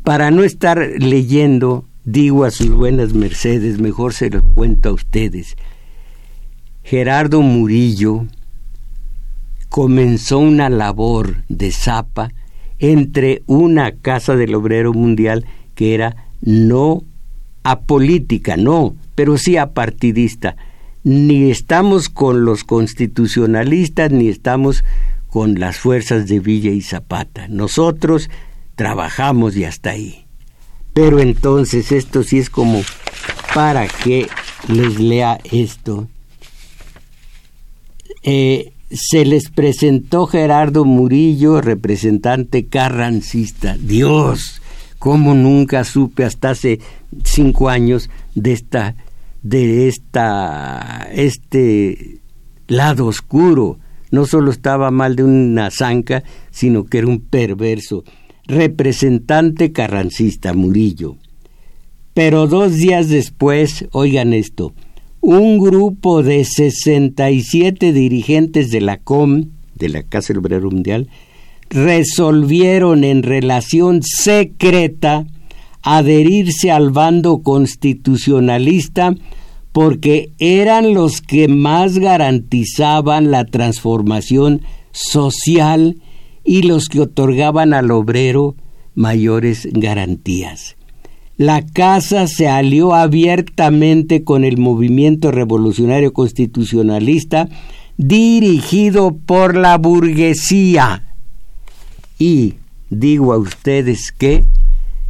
para 0.04 0.30
no 0.30 0.44
estar 0.44 0.78
leyendo, 0.98 1.86
digo 2.04 2.44
a 2.44 2.52
sus 2.52 2.70
buenas 2.70 3.14
mercedes, 3.14 3.80
mejor 3.80 4.14
se 4.14 4.30
lo 4.30 4.44
cuento 4.54 4.90
a 4.90 4.92
ustedes. 4.92 5.56
Gerardo 6.84 7.42
Murillo, 7.42 8.26
comenzó 9.72 10.38
una 10.38 10.68
labor 10.68 11.44
de 11.48 11.72
zapa 11.72 12.30
entre 12.78 13.42
una 13.46 13.92
casa 13.92 14.36
del 14.36 14.54
obrero 14.54 14.92
mundial 14.92 15.46
que 15.74 15.94
era 15.94 16.26
no 16.42 17.04
apolítica, 17.62 18.58
no, 18.58 18.94
pero 19.14 19.38
sí 19.38 19.56
apartidista. 19.56 20.56
Ni 21.04 21.50
estamos 21.50 22.10
con 22.10 22.44
los 22.44 22.64
constitucionalistas, 22.64 24.12
ni 24.12 24.28
estamos 24.28 24.84
con 25.28 25.58
las 25.58 25.78
fuerzas 25.78 26.28
de 26.28 26.38
Villa 26.38 26.70
y 26.70 26.82
Zapata. 26.82 27.48
Nosotros 27.48 28.28
trabajamos 28.74 29.56
y 29.56 29.64
hasta 29.64 29.92
ahí. 29.92 30.26
Pero 30.92 31.18
entonces 31.18 31.92
esto 31.92 32.24
sí 32.24 32.36
es 32.36 32.50
como 32.50 32.82
para 33.54 33.88
que 33.88 34.28
les 34.68 35.00
lea 35.00 35.38
esto. 35.50 36.08
Eh, 38.22 38.74
se 38.92 39.24
les 39.24 39.50
presentó 39.50 40.26
Gerardo 40.26 40.84
Murillo, 40.84 41.60
representante 41.60 42.66
carrancista. 42.66 43.76
Dios, 43.78 44.60
cómo 44.98 45.34
nunca 45.34 45.84
supe 45.84 46.24
hasta 46.24 46.50
hace 46.50 46.80
cinco 47.24 47.68
años 47.68 48.10
de 48.34 48.52
esta, 48.52 48.96
de 49.42 49.88
esta, 49.88 51.08
este 51.12 52.20
lado 52.68 53.06
oscuro. 53.06 53.78
No 54.10 54.26
solo 54.26 54.50
estaba 54.50 54.90
mal 54.90 55.16
de 55.16 55.24
una 55.24 55.70
zanca, 55.70 56.22
sino 56.50 56.84
que 56.84 56.98
era 56.98 57.06
un 57.06 57.20
perverso. 57.20 58.04
Representante 58.46 59.72
carrancista, 59.72 60.52
Murillo. 60.52 61.16
Pero 62.12 62.46
dos 62.46 62.74
días 62.74 63.08
después, 63.08 63.86
oigan 63.92 64.34
esto, 64.34 64.74
un 65.22 65.60
grupo 65.60 66.24
de 66.24 66.44
67 66.44 67.92
dirigentes 67.92 68.72
de 68.72 68.80
la 68.80 68.98
COM, 68.98 69.50
de 69.76 69.88
la 69.88 70.02
Casa 70.02 70.32
del 70.32 70.38
Obrero 70.38 70.68
Mundial, 70.68 71.08
resolvieron 71.70 73.04
en 73.04 73.22
relación 73.22 74.02
secreta 74.02 75.24
adherirse 75.80 76.72
al 76.72 76.90
bando 76.90 77.38
constitucionalista 77.38 79.14
porque 79.70 80.32
eran 80.38 80.92
los 80.92 81.22
que 81.22 81.46
más 81.46 81.98
garantizaban 81.98 83.30
la 83.30 83.44
transformación 83.44 84.62
social 84.90 85.98
y 86.44 86.62
los 86.62 86.88
que 86.88 87.00
otorgaban 87.00 87.74
al 87.74 87.92
obrero 87.92 88.56
mayores 88.96 89.68
garantías 89.72 90.76
la 91.36 91.64
Casa 91.64 92.26
se 92.26 92.48
alió 92.48 92.94
abiertamente 92.94 94.24
con 94.24 94.44
el 94.44 94.58
movimiento 94.58 95.30
revolucionario 95.30 96.12
constitucionalista 96.12 97.48
dirigido 97.96 99.16
por 99.16 99.56
la 99.56 99.78
burguesía. 99.78 101.14
Y 102.18 102.54
digo 102.90 103.32
a 103.32 103.38
ustedes 103.38 104.12
que 104.12 104.44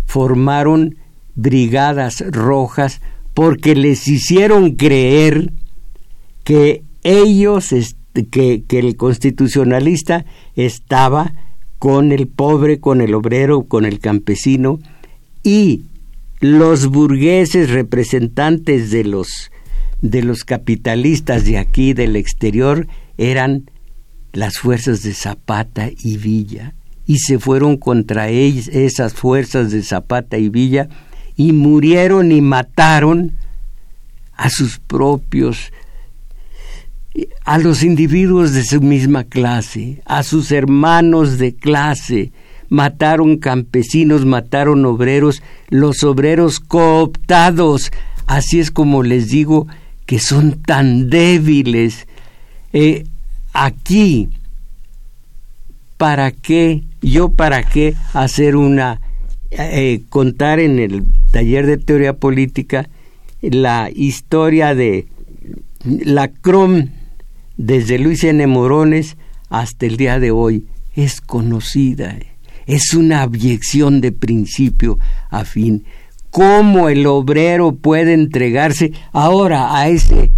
formaron 0.07 0.97
brigadas 1.35 2.23
rojas 2.31 3.01
porque 3.35 3.75
les 3.75 4.07
hicieron 4.09 4.73
creer 4.73 5.53
que 6.45 6.85
ellos, 7.03 7.75
que, 8.31 8.65
el 8.69 8.97
constitucionalista 8.97 10.25
estaba 10.55 11.35
con 11.79 12.13
el 12.13 12.29
pobre, 12.29 12.79
con 12.79 13.01
el 13.01 13.15
obrero, 13.15 13.65
con 13.65 13.85
el 13.85 13.99
campesino, 13.99 14.79
y 15.43 15.87
los 16.43 16.89
burgueses 16.89 17.71
representantes 17.71 18.91
de 18.91 19.05
los 19.05 19.53
de 20.01 20.25
los 20.25 20.43
capitalistas 20.43 21.45
de 21.45 21.57
aquí 21.57 21.93
del 21.93 22.17
exterior 22.17 22.89
eran 23.17 23.71
las 24.33 24.59
fuerzas 24.59 25.05
de 25.05 25.15
Zapata 25.15 25.89
y 25.97 26.17
Villa 26.17 26.75
y 27.07 27.19
se 27.19 27.39
fueron 27.39 27.77
contra 27.77 28.29
ellos, 28.29 28.67
esas 28.67 29.15
fuerzas 29.15 29.71
de 29.71 29.85
Zapata 29.85 30.37
y 30.37 30.49
Villa 30.49 30.89
y 31.37 31.53
murieron 31.53 32.33
y 32.33 32.41
mataron 32.41 33.35
a 34.33 34.51
sus 34.51 34.81
propios 34.81 35.73
a 37.45 37.59
los 37.59 37.85
individuos 37.85 38.53
de 38.53 38.65
su 38.65 38.81
misma 38.81 39.23
clase, 39.23 40.03
a 40.07 40.25
sus 40.25 40.51
hermanos 40.51 41.39
de 41.39 41.55
clase, 41.55 42.33
mataron 42.73 43.37
campesinos, 43.37 44.25
mataron 44.25 44.87
obreros, 44.87 45.43
los 45.69 46.03
obreros 46.05 46.59
cooptados. 46.59 47.93
Así 48.27 48.61
es 48.61 48.71
como 48.71 49.03
les 49.03 49.29
digo 49.29 49.67
que 50.07 50.19
son 50.19 50.63
tan 50.63 51.11
débiles 51.11 52.07
eh, 52.73 53.05
aquí, 53.53 54.31
¿para 55.99 56.31
qué? 56.31 56.85
Yo, 57.03 57.35
¿para 57.35 57.63
qué 57.63 57.95
hacer 58.15 58.57
una, 58.57 59.03
eh, 59.51 60.01
contar 60.09 60.59
en 60.59 60.79
el 60.79 61.05
taller 61.31 61.67
de 61.67 61.77
teoría 61.77 62.15
política 62.15 62.89
la 63.43 63.91
historia 63.95 64.75
de 64.75 65.09
la 65.85 66.29
CROM 66.29 66.87
desde 67.59 67.99
Luis 67.99 68.25
N. 68.25 68.47
Morones 68.47 69.19
hasta 69.51 69.85
el 69.85 69.99
día 69.99 70.19
de 70.19 70.31
hoy? 70.31 70.65
Es 70.97 71.21
conocida, 71.21 72.17
es 72.67 72.95
una 72.95 73.23
abyección 73.23 74.01
de 74.01 74.13
principio 74.13 74.99
a 75.31 75.45
fin. 75.45 75.85
¿Cómo 76.31 76.89
el 76.89 77.07
obrero 77.07 77.75
puede 77.75 78.15
entregarse 78.15 78.93
ahora 79.13 79.77
a 79.77 79.89
ese, 79.89 80.33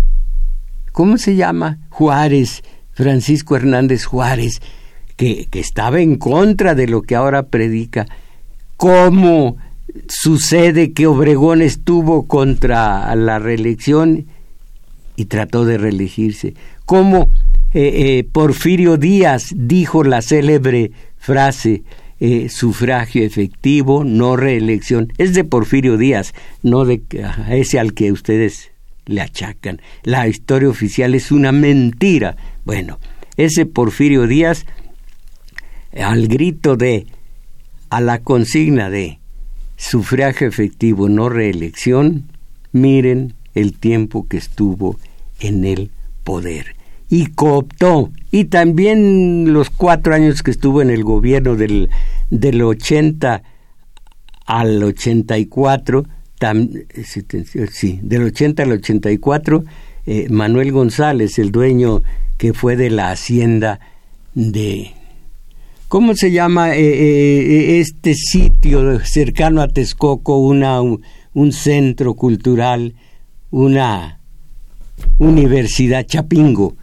¿cómo 0.93 1.19
se 1.19 1.37
llama? 1.37 1.79
Juárez, 1.91 2.65
Francisco 2.93 3.57
Hernández 3.57 4.05
Juárez, 4.05 4.61
que, 5.17 5.47
que 5.51 5.61
estaba 5.61 6.01
en 6.01 6.17
contra 6.17 6.75
de 6.75 6.89
lo 6.89 7.03
que 7.03 7.15
ahora 7.15 7.45
predica. 7.45 8.07
¿Cómo 8.77 9.57
sucede 10.09 10.93
que 10.93 11.07
Obregón 11.07 11.63
estuvo 11.63 12.27
contra 12.27 13.15
la 13.15 13.39
reelección 13.39 14.27
y 15.17 15.27
trató 15.27 15.65
de 15.65 15.79
reelegirse? 15.79 16.55
¿Cómo 16.85 17.31
eh, 17.73 18.19
eh, 18.19 18.29
Porfirio 18.31 18.97
Díaz 18.97 19.53
dijo 19.57 20.05
la 20.05 20.23
célebre 20.23 20.93
frase 21.19 21.83
eh, 22.27 22.49
sufragio 22.49 23.23
efectivo, 23.23 24.03
no 24.03 24.35
reelección. 24.35 25.13
Es 25.19 25.35
de 25.35 25.45
Porfirio 25.45 25.99
Díaz, 25.99 26.33
no 26.63 26.87
de 26.87 27.03
ese 27.51 27.79
al 27.79 27.93
que 27.93 28.13
ustedes 28.13 28.71
le 29.05 29.21
achacan. 29.21 29.83
La 30.05 30.27
historia 30.27 30.71
oficial 30.71 31.15
es 31.15 31.31
una 31.31 31.53
mentira. 31.53 32.35
Bueno, 32.65 32.99
ese 33.37 33.67
Porfirio 33.67 34.27
Díaz, 34.27 34.65
al 35.95 36.27
grito 36.27 36.77
de, 36.77 37.07
a 37.91 38.01
la 38.01 38.21
consigna 38.21 38.89
de 38.89 39.19
sufragio 39.77 40.49
efectivo, 40.49 41.11
no 41.11 41.29
reelección, 41.29 42.31
miren 42.73 43.35
el 43.55 43.75
tiempo 43.75 44.27
que 44.29 44.39
estuvo 44.39 44.99
en 45.41 45.67
el 45.67 45.91
poder 46.23 46.75
y 47.15 47.27
cooptó. 47.27 48.11
Y 48.33 48.47
también 48.47 49.53
los 49.53 49.71
cuatro 49.71 50.17
años 50.17 50.43
que 50.43 50.51
estuvo 50.51 50.83
en 50.83 50.91
el 50.91 51.05
gobierno 51.05 51.55
del, 51.55 51.89
del 52.29 52.61
80 52.61 53.41
al 54.47 54.83
84, 54.83 56.05
tam, 56.41 56.71
sí, 57.71 58.01
del 58.03 58.25
80 58.25 58.65
al 58.65 58.73
84, 58.73 59.65
eh, 60.07 60.27
Manuel 60.29 60.73
González, 60.73 61.39
el 61.39 61.53
dueño 61.53 62.03
que 62.37 62.53
fue 62.53 62.75
de 62.75 62.91
la 62.91 63.13
hacienda 63.13 63.79
de... 64.35 64.91
¿Cómo 65.87 66.17
se 66.17 66.33
llama 66.33 66.75
eh, 66.75 66.81
eh, 66.81 67.79
este 67.79 68.17
sitio 68.17 68.99
cercano 69.05 69.63
a 69.63 69.69
Texcoco, 69.69 70.39
una, 70.39 70.83
un 70.83 71.53
centro 71.53 72.15
cultural, 72.15 72.95
una 73.53 74.19
universidad 75.21 76.05
Chapingo? 76.05 76.75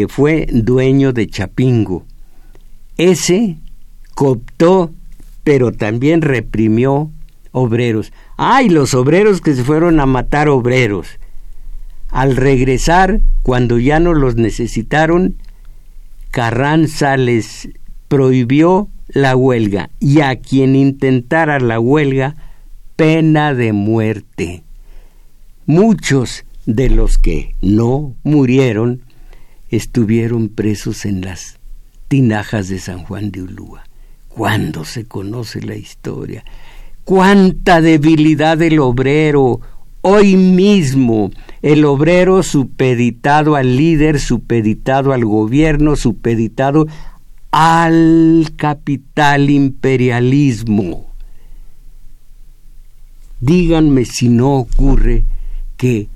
Que 0.00 0.08
fue 0.08 0.46
dueño 0.50 1.12
de 1.12 1.26
Chapingo. 1.26 2.06
Ese 2.96 3.58
cooptó, 4.14 4.92
pero 5.44 5.72
también 5.72 6.22
reprimió 6.22 7.10
obreros. 7.52 8.10
¡Ay, 8.38 8.70
los 8.70 8.94
obreros 8.94 9.42
que 9.42 9.54
se 9.54 9.62
fueron 9.62 10.00
a 10.00 10.06
matar 10.06 10.48
obreros! 10.48 11.06
Al 12.08 12.36
regresar, 12.36 13.20
cuando 13.42 13.78
ya 13.78 14.00
no 14.00 14.14
los 14.14 14.36
necesitaron, 14.36 15.36
Carranza 16.30 17.18
les 17.18 17.68
prohibió 18.08 18.88
la 19.06 19.36
huelga 19.36 19.90
y 20.00 20.22
a 20.22 20.36
quien 20.36 20.76
intentara 20.76 21.60
la 21.60 21.78
huelga, 21.78 22.36
pena 22.96 23.52
de 23.52 23.74
muerte. 23.74 24.62
Muchos 25.66 26.46
de 26.64 26.88
los 26.88 27.18
que 27.18 27.54
no 27.60 28.14
murieron 28.22 29.02
estuvieron 29.70 30.48
presos 30.48 31.04
en 31.04 31.22
las 31.22 31.58
tinajas 32.08 32.68
de 32.68 32.78
San 32.78 33.04
Juan 33.04 33.30
de 33.30 33.42
Ulúa. 33.42 33.84
¿Cuándo 34.28 34.84
se 34.84 35.04
conoce 35.04 35.62
la 35.62 35.76
historia? 35.76 36.44
¿Cuánta 37.04 37.80
debilidad 37.80 38.58
del 38.58 38.80
obrero? 38.80 39.60
Hoy 40.02 40.36
mismo 40.36 41.30
el 41.62 41.84
obrero 41.84 42.42
supeditado 42.42 43.54
al 43.54 43.76
líder, 43.76 44.18
supeditado 44.18 45.12
al 45.12 45.24
gobierno, 45.24 45.94
supeditado 45.96 46.86
al 47.50 48.52
capital 48.56 49.50
imperialismo. 49.50 51.06
Díganme 53.40 54.04
si 54.04 54.28
no 54.28 54.54
ocurre 54.54 55.24
que 55.76 56.08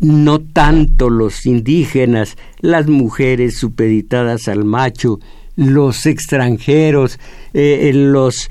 no 0.00 0.40
tanto 0.40 1.10
los 1.10 1.46
indígenas, 1.46 2.36
las 2.60 2.88
mujeres 2.88 3.58
supeditadas 3.58 4.48
al 4.48 4.64
macho, 4.64 5.20
los 5.56 6.06
extranjeros, 6.06 7.18
eh, 7.52 7.88
eh, 7.88 7.92
los 7.92 8.50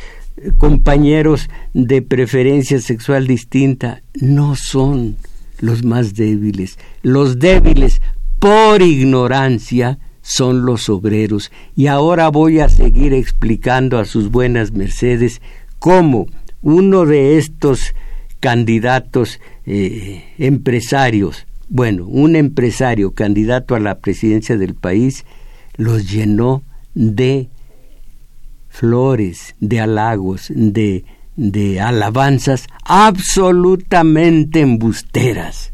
compañeros 0.57 1.49
de 1.73 2.01
preferencia 2.01 2.79
sexual 2.79 3.27
distinta, 3.27 4.03
no 4.13 4.55
son 4.55 5.17
los 5.59 5.83
más 5.83 6.13
débiles. 6.13 6.77
Los 7.01 7.39
débiles, 7.39 8.01
por 8.39 8.81
ignorancia, 8.81 9.99
son 10.21 10.65
los 10.65 10.89
obreros. 10.89 11.51
Y 11.75 11.87
ahora 11.87 12.29
voy 12.29 12.59
a 12.59 12.69
seguir 12.69 13.13
explicando 13.13 13.97
a 13.97 14.05
sus 14.05 14.29
buenas 14.29 14.71
mercedes 14.71 15.41
cómo 15.79 16.27
uno 16.61 17.05
de 17.05 17.37
estos 17.37 17.93
candidatos 18.39 19.39
eh, 19.71 20.23
empresarios, 20.39 21.45
bueno, 21.67 22.07
un 22.07 22.35
empresario 22.35 23.11
candidato 23.11 23.75
a 23.75 23.79
la 23.79 23.99
presidencia 23.99 24.57
del 24.57 24.73
país 24.73 25.25
los 25.77 26.09
llenó 26.11 26.63
de 26.95 27.49
flores, 28.67 29.55
de 29.59 29.79
halagos, 29.79 30.51
de, 30.55 31.05
de 31.35 31.79
alabanzas 31.79 32.65
absolutamente 32.83 34.61
embusteras. 34.61 35.69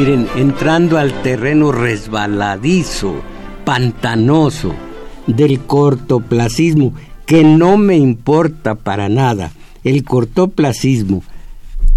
Miren, 0.00 0.28
entrando 0.34 0.96
al 0.96 1.20
terreno 1.20 1.72
resbaladizo, 1.72 3.16
pantanoso 3.66 4.72
del 5.26 5.60
cortoplacismo, 5.60 6.94
que 7.26 7.44
no 7.44 7.76
me 7.76 7.98
importa 7.98 8.76
para 8.76 9.10
nada, 9.10 9.52
el 9.84 10.02
cortoplacismo, 10.02 11.22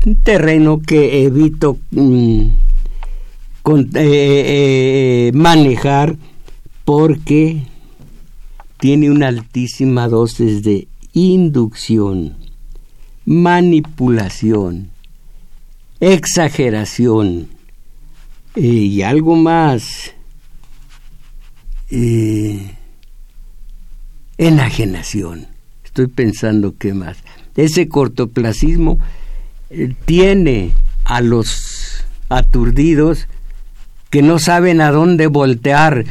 un 0.06 0.16
terreno 0.18 0.82
que 0.82 1.24
evito 1.24 1.78
mm, 1.92 2.42
eh, 3.70 3.94
eh, 3.96 5.32
manejar 5.34 6.18
porque 6.84 7.63
tiene 8.82 9.12
una 9.12 9.30
altísima 9.30 10.10
dosis 10.10 10.62
de 10.62 10.89
inducción, 11.13 12.36
manipulación, 13.24 14.89
exageración, 16.02 17.53
y 18.56 19.02
algo 19.02 19.36
más, 19.36 20.13
eh, 21.89 22.76
enajenación. 24.38 25.48
Estoy 25.84 26.08
pensando 26.08 26.76
qué 26.78 26.94
más. 26.94 27.18
Ese 27.56 27.88
cortoplacismo 27.88 29.00
eh, 29.70 29.94
tiene 30.06 30.72
a 31.06 31.22
los 31.22 32.04
aturdidos 32.30 33.28
que 34.10 34.22
no 34.22 34.39
saben 34.39 34.82
a 34.82 34.92
dónde 34.92 35.28
voltear 35.28 36.06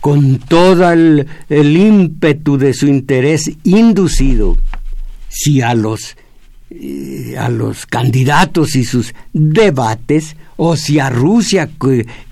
con 0.00 0.38
todo 0.38 0.90
el, 0.90 1.26
ímpetu 1.48 2.58
de 2.58 2.74
su 2.74 2.86
interés 2.88 3.52
inducido. 3.62 4.56
Si 5.28 5.62
a 5.62 5.74
los, 5.74 6.16
eh, 6.74 7.36
a 7.38 7.48
los 7.48 7.86
candidatos 7.86 8.76
y 8.76 8.84
sus 8.84 9.14
debates 9.32 10.36
o 10.56 10.76
si 10.76 10.98
a 10.98 11.10
Rusia 11.10 11.70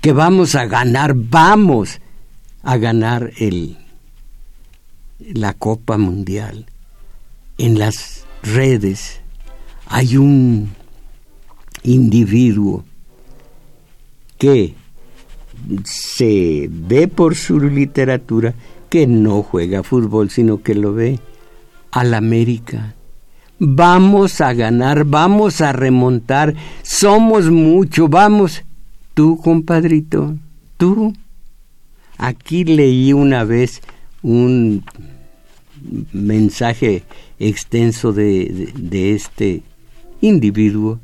que, 0.01 0.11
vamos 0.13 0.55
a 0.55 0.65
ganar, 0.65 1.13
vamos 1.15 1.99
a 2.63 2.77
ganar 2.77 3.31
el, 3.37 3.77
la 5.19 5.53
Copa 5.53 5.97
Mundial. 5.97 6.65
En 7.57 7.77
las 7.77 8.25
redes 8.41 9.21
hay 9.87 10.17
un 10.17 10.69
individuo 11.83 12.85
que 14.37 14.75
se 15.83 16.67
ve 16.71 17.07
por 17.07 17.35
su 17.35 17.59
literatura 17.59 18.55
que 18.89 19.07
no 19.07 19.43
juega 19.43 19.83
fútbol, 19.83 20.29
sino 20.29 20.63
que 20.63 20.75
lo 20.75 20.93
ve 20.93 21.19
al 21.91 22.13
América. 22.13 22.95
Vamos 23.63 24.41
a 24.41 24.53
ganar, 24.53 25.05
vamos 25.05 25.61
a 25.61 25.71
remontar, 25.71 26.55
somos 26.81 27.51
mucho, 27.51 28.07
vamos. 28.07 28.63
Tú, 29.13 29.37
compadrito, 29.37 30.35
tú. 30.77 31.13
Aquí 32.17 32.63
leí 32.63 33.13
una 33.13 33.43
vez 33.43 33.83
un 34.23 34.83
mensaje 36.11 37.03
extenso 37.37 38.13
de, 38.13 39.13
este 39.13 39.61
individuo 40.21 40.99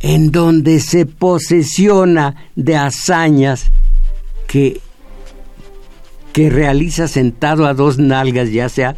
en 0.00 0.30
donde 0.30 0.80
se 0.80 1.06
posesiona 1.06 2.36
de 2.56 2.76
hazañas 2.76 3.70
que, 4.46 4.82
que 6.34 6.50
realiza 6.50 7.08
sentado 7.08 7.64
a 7.64 7.72
dos 7.72 7.96
nalgas, 7.96 8.52
ya 8.52 8.68
sea 8.68 8.96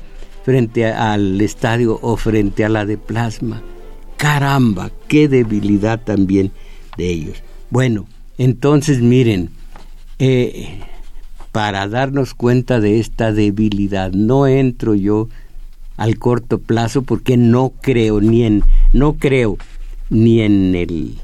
frente 0.50 0.84
al 0.84 1.40
estadio 1.40 2.00
o 2.02 2.16
frente 2.16 2.64
a 2.64 2.68
la 2.68 2.84
de 2.84 2.98
plasma. 2.98 3.62
Caramba, 4.16 4.90
qué 5.06 5.28
debilidad 5.28 6.02
también 6.02 6.50
de 6.96 7.08
ellos. 7.08 7.40
Bueno, 7.70 8.08
entonces 8.36 9.00
miren, 9.00 9.50
eh, 10.18 10.80
para 11.52 11.86
darnos 11.86 12.34
cuenta 12.34 12.80
de 12.80 12.98
esta 12.98 13.30
debilidad, 13.30 14.10
no 14.10 14.48
entro 14.48 14.96
yo 14.96 15.28
al 15.96 16.18
corto 16.18 16.58
plazo 16.58 17.02
porque 17.02 17.36
no 17.36 17.72
creo 17.80 18.20
ni 18.20 18.42
en 18.42 18.64
no 18.92 19.18
creo 19.18 19.56
ni 20.08 20.40
en 20.40 20.74
el 20.74 21.18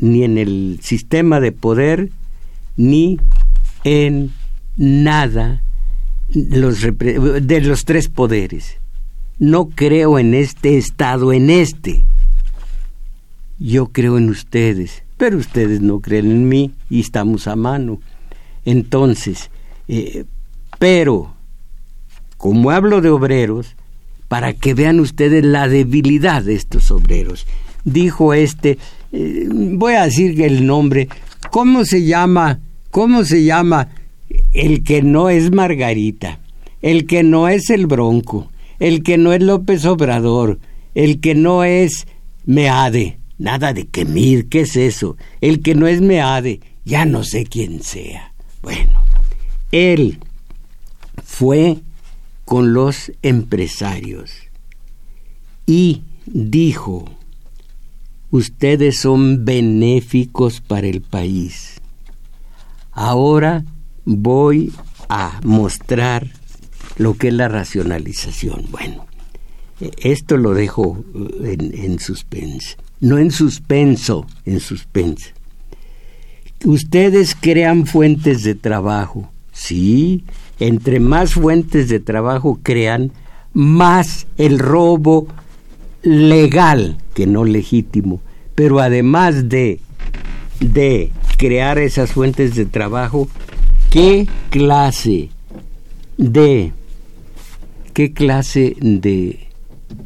ni 0.00 0.24
en 0.24 0.38
el 0.38 0.80
sistema 0.82 1.38
de 1.38 1.52
poder 1.52 2.10
ni 2.76 3.20
en 3.84 4.32
nada 4.76 5.62
los, 6.28 6.80
de 6.80 7.60
los 7.60 7.84
tres 7.84 8.08
poderes. 8.08 8.78
No 9.38 9.68
creo 9.68 10.18
en 10.18 10.34
este 10.34 10.78
Estado, 10.78 11.32
en 11.32 11.50
este. 11.50 12.04
Yo 13.58 13.86
creo 13.86 14.18
en 14.18 14.28
ustedes, 14.28 15.02
pero 15.16 15.38
ustedes 15.38 15.80
no 15.80 16.00
creen 16.00 16.30
en 16.30 16.48
mí 16.48 16.72
y 16.90 17.00
estamos 17.00 17.46
a 17.46 17.56
mano. 17.56 18.00
Entonces, 18.64 19.50
eh, 19.88 20.24
pero, 20.78 21.34
como 22.36 22.70
hablo 22.70 23.00
de 23.00 23.10
obreros, 23.10 23.76
para 24.28 24.52
que 24.52 24.74
vean 24.74 25.00
ustedes 25.00 25.44
la 25.44 25.68
debilidad 25.68 26.42
de 26.42 26.54
estos 26.54 26.90
obreros, 26.90 27.46
dijo 27.84 28.34
este, 28.34 28.78
eh, 29.12 29.48
voy 29.50 29.94
a 29.94 30.04
decir 30.04 30.40
el 30.42 30.66
nombre, 30.66 31.08
¿cómo 31.50 31.84
se 31.84 32.04
llama? 32.04 32.58
¿Cómo 32.90 33.24
se 33.24 33.44
llama 33.44 33.88
el 34.56 34.82
que 34.82 35.02
no 35.02 35.28
es 35.28 35.52
Margarita, 35.52 36.40
el 36.80 37.06
que 37.06 37.22
no 37.22 37.46
es 37.46 37.68
el 37.68 37.86
Bronco, 37.86 38.50
el 38.78 39.02
que 39.02 39.18
no 39.18 39.34
es 39.34 39.42
López 39.42 39.84
Obrador, 39.84 40.58
el 40.94 41.20
que 41.20 41.34
no 41.34 41.62
es 41.62 42.06
Meade, 42.46 43.18
nada 43.36 43.74
de 43.74 43.86
Quemir, 43.86 44.48
¿qué 44.48 44.62
es 44.62 44.76
eso? 44.76 45.18
El 45.42 45.60
que 45.60 45.74
no 45.74 45.86
es 45.86 46.00
Meade, 46.00 46.60
ya 46.86 47.04
no 47.04 47.22
sé 47.22 47.44
quién 47.44 47.82
sea. 47.82 48.32
Bueno, 48.62 48.98
él 49.72 50.20
fue 51.22 51.76
con 52.46 52.72
los 52.72 53.12
empresarios 53.20 54.32
y 55.66 56.00
dijo, 56.24 57.04
ustedes 58.30 59.00
son 59.00 59.44
benéficos 59.44 60.62
para 60.62 60.86
el 60.86 61.02
país. 61.02 61.74
Ahora 62.92 63.66
voy 64.06 64.72
a 65.10 65.40
mostrar 65.44 66.26
lo 66.96 67.14
que 67.14 67.28
es 67.28 67.34
la 67.34 67.48
racionalización. 67.48 68.66
Bueno, 68.70 69.06
e, 69.80 69.90
esto 69.98 70.38
lo 70.38 70.54
dejo 70.54 71.04
eh, 71.44 71.58
en, 71.58 71.78
en 71.78 71.98
suspense. 71.98 72.76
No 73.00 73.18
en 73.18 73.30
suspenso, 73.30 74.26
en 74.46 74.60
suspense. 74.60 75.34
Ustedes 76.64 77.36
crean 77.38 77.86
fuentes 77.86 78.42
de 78.42 78.54
trabajo. 78.54 79.30
Sí, 79.52 80.24
entre 80.58 81.00
más 81.00 81.34
fuentes 81.34 81.88
de 81.88 82.00
trabajo 82.00 82.58
crean, 82.62 83.12
más 83.52 84.26
el 84.38 84.58
robo 84.58 85.26
legal 86.02 86.98
que 87.14 87.26
no 87.26 87.44
legítimo. 87.44 88.20
Pero 88.54 88.80
además 88.80 89.50
de, 89.50 89.80
de 90.60 91.12
crear 91.36 91.78
esas 91.78 92.12
fuentes 92.12 92.54
de 92.54 92.64
trabajo, 92.64 93.28
¿Qué 93.96 94.28
clase 94.50 95.30
de 96.18 96.74
qué 97.94 98.12
clase 98.12 98.76
de 98.78 99.48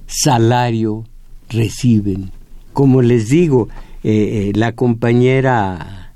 salario 0.06 1.06
reciben? 1.48 2.30
Como 2.72 3.02
les 3.02 3.30
digo, 3.30 3.68
eh, 4.04 4.12
eh, 4.12 4.52
la 4.54 4.76
compañera 4.76 6.12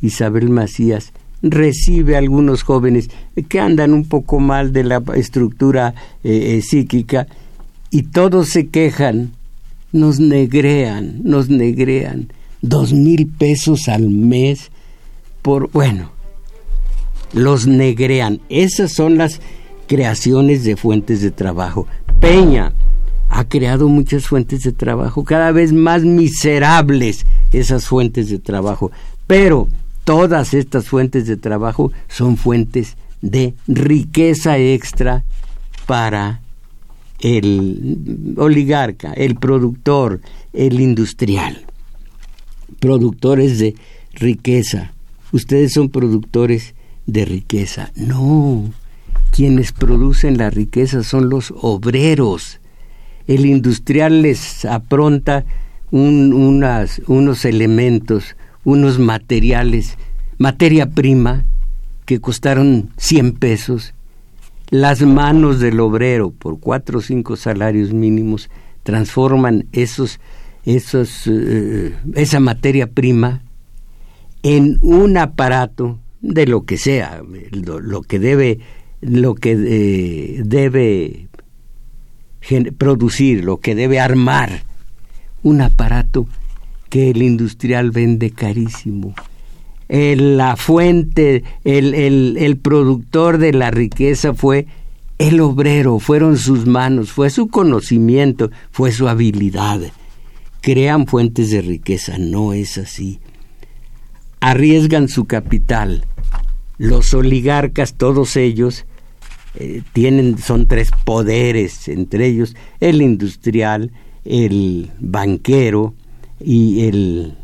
Isabel 0.00 0.50
Macías 0.50 1.12
recibe 1.42 2.14
a 2.14 2.18
algunos 2.18 2.62
jóvenes 2.62 3.10
que 3.48 3.58
andan 3.58 3.92
un 3.92 4.04
poco 4.04 4.38
mal 4.38 4.72
de 4.72 4.84
la 4.84 5.02
estructura 5.16 5.96
eh, 6.22 6.62
psíquica 6.62 7.26
y 7.90 8.04
todos 8.04 8.50
se 8.50 8.68
quejan, 8.68 9.32
nos 9.90 10.20
negrean, 10.20 11.22
nos 11.24 11.48
negrean 11.48 12.32
dos 12.62 12.92
mil 12.92 13.26
pesos 13.26 13.88
al 13.88 14.10
mes 14.10 14.70
por, 15.42 15.72
bueno, 15.72 16.19
los 17.32 17.66
negrean. 17.66 18.40
Esas 18.48 18.92
son 18.92 19.18
las 19.18 19.40
creaciones 19.86 20.64
de 20.64 20.76
fuentes 20.76 21.20
de 21.20 21.30
trabajo. 21.30 21.86
Peña 22.20 22.72
ha 23.28 23.44
creado 23.44 23.88
muchas 23.88 24.26
fuentes 24.26 24.62
de 24.62 24.72
trabajo, 24.72 25.24
cada 25.24 25.52
vez 25.52 25.72
más 25.72 26.02
miserables 26.02 27.26
esas 27.52 27.86
fuentes 27.86 28.28
de 28.28 28.38
trabajo, 28.38 28.90
pero 29.26 29.68
todas 30.04 30.54
estas 30.54 30.88
fuentes 30.88 31.26
de 31.26 31.36
trabajo 31.36 31.92
son 32.08 32.36
fuentes 32.36 32.96
de 33.22 33.54
riqueza 33.68 34.58
extra 34.58 35.24
para 35.86 36.40
el 37.20 38.34
oligarca, 38.36 39.12
el 39.12 39.36
productor, 39.36 40.20
el 40.52 40.80
industrial. 40.80 41.64
Productores 42.80 43.58
de 43.58 43.74
riqueza. 44.14 44.92
Ustedes 45.32 45.72
son 45.72 45.90
productores 45.90 46.74
de 47.12 47.24
riqueza. 47.24 47.90
No, 47.94 48.72
quienes 49.30 49.72
producen 49.72 50.38
la 50.38 50.50
riqueza 50.50 51.02
son 51.02 51.28
los 51.28 51.52
obreros. 51.56 52.60
El 53.26 53.46
industrial 53.46 54.22
les 54.22 54.64
apronta 54.64 55.44
unas, 55.90 57.00
unos 57.06 57.44
elementos, 57.44 58.36
unos 58.64 58.98
materiales, 58.98 59.96
materia 60.38 60.90
prima, 60.90 61.44
que 62.06 62.20
costaron 62.20 62.90
100 62.96 63.32
pesos. 63.34 63.94
Las 64.70 65.02
manos 65.02 65.60
del 65.60 65.80
obrero, 65.80 66.30
por 66.30 66.60
cuatro 66.60 66.98
o 66.98 67.02
cinco 67.02 67.36
salarios 67.36 67.92
mínimos, 67.92 68.50
transforman 68.82 69.66
esos, 69.72 70.20
esos, 70.64 71.26
eh, 71.26 71.94
esa 72.14 72.40
materia 72.40 72.88
prima 72.88 73.42
en 74.42 74.78
un 74.80 75.16
aparato 75.16 75.98
de 76.20 76.46
lo 76.46 76.64
que 76.64 76.76
sea, 76.76 77.22
lo, 77.52 78.02
que 78.02 78.18
debe, 78.18 78.58
lo 79.00 79.34
que 79.34 79.52
eh, 79.52 80.42
debe 80.44 81.28
producir, 82.78 83.44
lo 83.44 83.58
que 83.58 83.74
debe 83.74 84.00
armar 84.00 84.62
un 85.42 85.60
aparato 85.60 86.26
que 86.88 87.10
el 87.10 87.22
industrial 87.22 87.90
vende 87.90 88.30
carísimo. 88.30 89.14
la 89.88 90.56
fuente, 90.56 91.44
el, 91.64 91.94
el, 91.94 92.36
el 92.38 92.56
productor 92.58 93.38
de 93.38 93.52
la 93.52 93.70
riqueza 93.70 94.34
fue 94.34 94.66
el 95.20 95.40
obrero, 95.40 95.98
fueron 95.98 96.38
sus 96.38 96.66
manos, 96.66 97.12
fue 97.12 97.28
su 97.28 97.48
conocimiento, 97.48 98.50
fue 98.70 98.90
su 98.90 99.06
habilidad. 99.06 99.80
Crean 100.62 101.06
fuentes 101.06 101.50
de 101.50 101.60
riqueza, 101.60 102.16
no 102.18 102.54
es 102.54 102.78
así. 102.78 103.20
Arriesgan 104.40 105.08
su 105.08 105.26
capital, 105.26 106.06
los 106.80 107.12
oligarcas, 107.12 107.92
todos 107.92 108.36
ellos, 108.38 108.86
eh, 109.54 109.82
tienen, 109.92 110.38
son 110.38 110.66
tres 110.66 110.88
poderes, 111.04 111.88
entre 111.88 112.26
ellos 112.26 112.56
el 112.80 113.02
industrial, 113.02 113.92
el 114.24 114.90
banquero 114.98 115.92
y 116.42 116.86
el, 116.86 117.36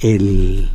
el 0.00 0.70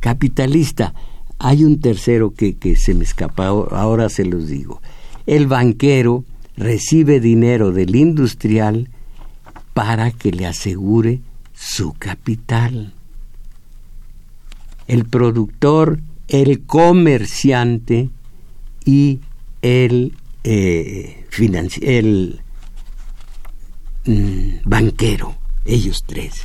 capitalista. 0.00 0.94
Hay 1.38 1.64
un 1.64 1.78
tercero 1.82 2.32
que, 2.32 2.56
que 2.56 2.74
se 2.76 2.94
me 2.94 3.04
escapa, 3.04 3.48
ahora 3.48 4.08
se 4.08 4.24
los 4.24 4.48
digo. 4.48 4.80
El 5.26 5.46
banquero 5.46 6.24
recibe 6.56 7.20
dinero 7.20 7.70
del 7.70 7.96
industrial 7.96 8.88
para 9.74 10.10
que 10.10 10.32
le 10.32 10.46
asegure 10.46 11.20
su 11.52 11.92
capital 11.92 12.94
el 14.92 15.06
productor 15.06 16.00
el 16.28 16.62
comerciante 16.64 18.10
y 18.84 19.20
el, 19.60 20.14
eh, 20.44 21.26
el 21.82 22.40
mm, 24.04 24.48
banquero, 24.64 25.34
ellos 25.64 26.04
tres. 26.06 26.42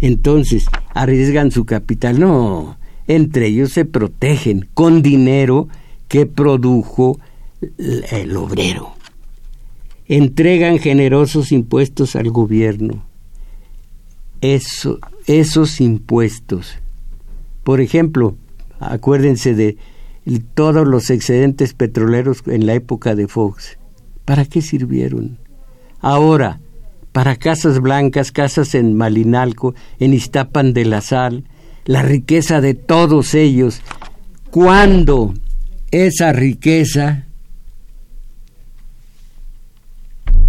Entonces, 0.00 0.66
arriesgan 0.94 1.50
su 1.50 1.64
capital. 1.66 2.20
No, 2.20 2.78
entre 3.06 3.48
ellos 3.48 3.72
se 3.72 3.84
protegen 3.84 4.68
con 4.72 5.02
dinero 5.02 5.68
que 6.08 6.26
produjo 6.26 7.18
el 7.78 8.36
obrero. 8.36 8.94
Entregan 10.06 10.78
generosos 10.78 11.52
impuestos 11.52 12.16
al 12.16 12.30
gobierno. 12.30 13.04
Eso, 14.40 14.98
esos 15.26 15.80
impuestos. 15.80 16.79
Por 17.70 17.80
ejemplo, 17.80 18.36
acuérdense 18.80 19.54
de 19.54 19.76
todos 20.54 20.84
los 20.84 21.08
excedentes 21.08 21.72
petroleros 21.72 22.42
en 22.48 22.66
la 22.66 22.74
época 22.74 23.14
de 23.14 23.28
Fox. 23.28 23.78
¿Para 24.24 24.44
qué 24.44 24.60
sirvieron? 24.60 25.38
Ahora, 26.00 26.58
para 27.12 27.36
casas 27.36 27.78
blancas, 27.78 28.32
casas 28.32 28.74
en 28.74 28.96
Malinalco, 28.96 29.76
en 30.00 30.14
Iztapan 30.14 30.72
de 30.72 30.84
la 30.84 31.00
Sal, 31.00 31.44
la 31.84 32.02
riqueza 32.02 32.60
de 32.60 32.74
todos 32.74 33.34
ellos. 33.36 33.82
¿Cuándo 34.50 35.32
esa 35.92 36.32
riqueza, 36.32 37.28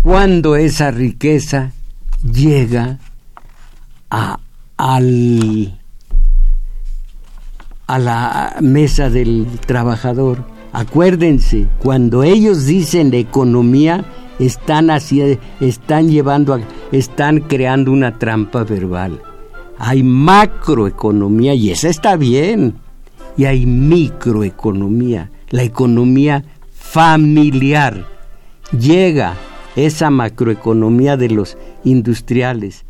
cuando 0.01 0.55
esa 0.55 0.89
riqueza 0.89 1.71
llega 2.23 2.97
a, 4.09 4.39
al, 4.77 5.80
a 7.91 7.99
la 7.99 8.55
mesa 8.61 9.09
del 9.09 9.45
trabajador. 9.65 10.45
Acuérdense, 10.71 11.67
cuando 11.79 12.23
ellos 12.23 12.65
dicen 12.65 13.13
economía, 13.13 14.05
están, 14.39 14.89
así, 14.89 15.37
están 15.59 16.09
llevando, 16.09 16.57
están 16.93 17.41
creando 17.41 17.91
una 17.91 18.17
trampa 18.17 18.63
verbal. 18.63 19.21
Hay 19.77 20.03
macroeconomía 20.03 21.53
y 21.53 21.69
esa 21.69 21.89
está 21.89 22.15
bien. 22.15 22.75
Y 23.35 23.43
hay 23.43 23.65
microeconomía, 23.65 25.29
la 25.49 25.63
economía 25.63 26.45
familiar. 26.71 28.07
Llega 28.71 29.35
esa 29.75 30.09
macroeconomía 30.09 31.17
de 31.17 31.29
los 31.29 31.57
industriales 31.83 32.85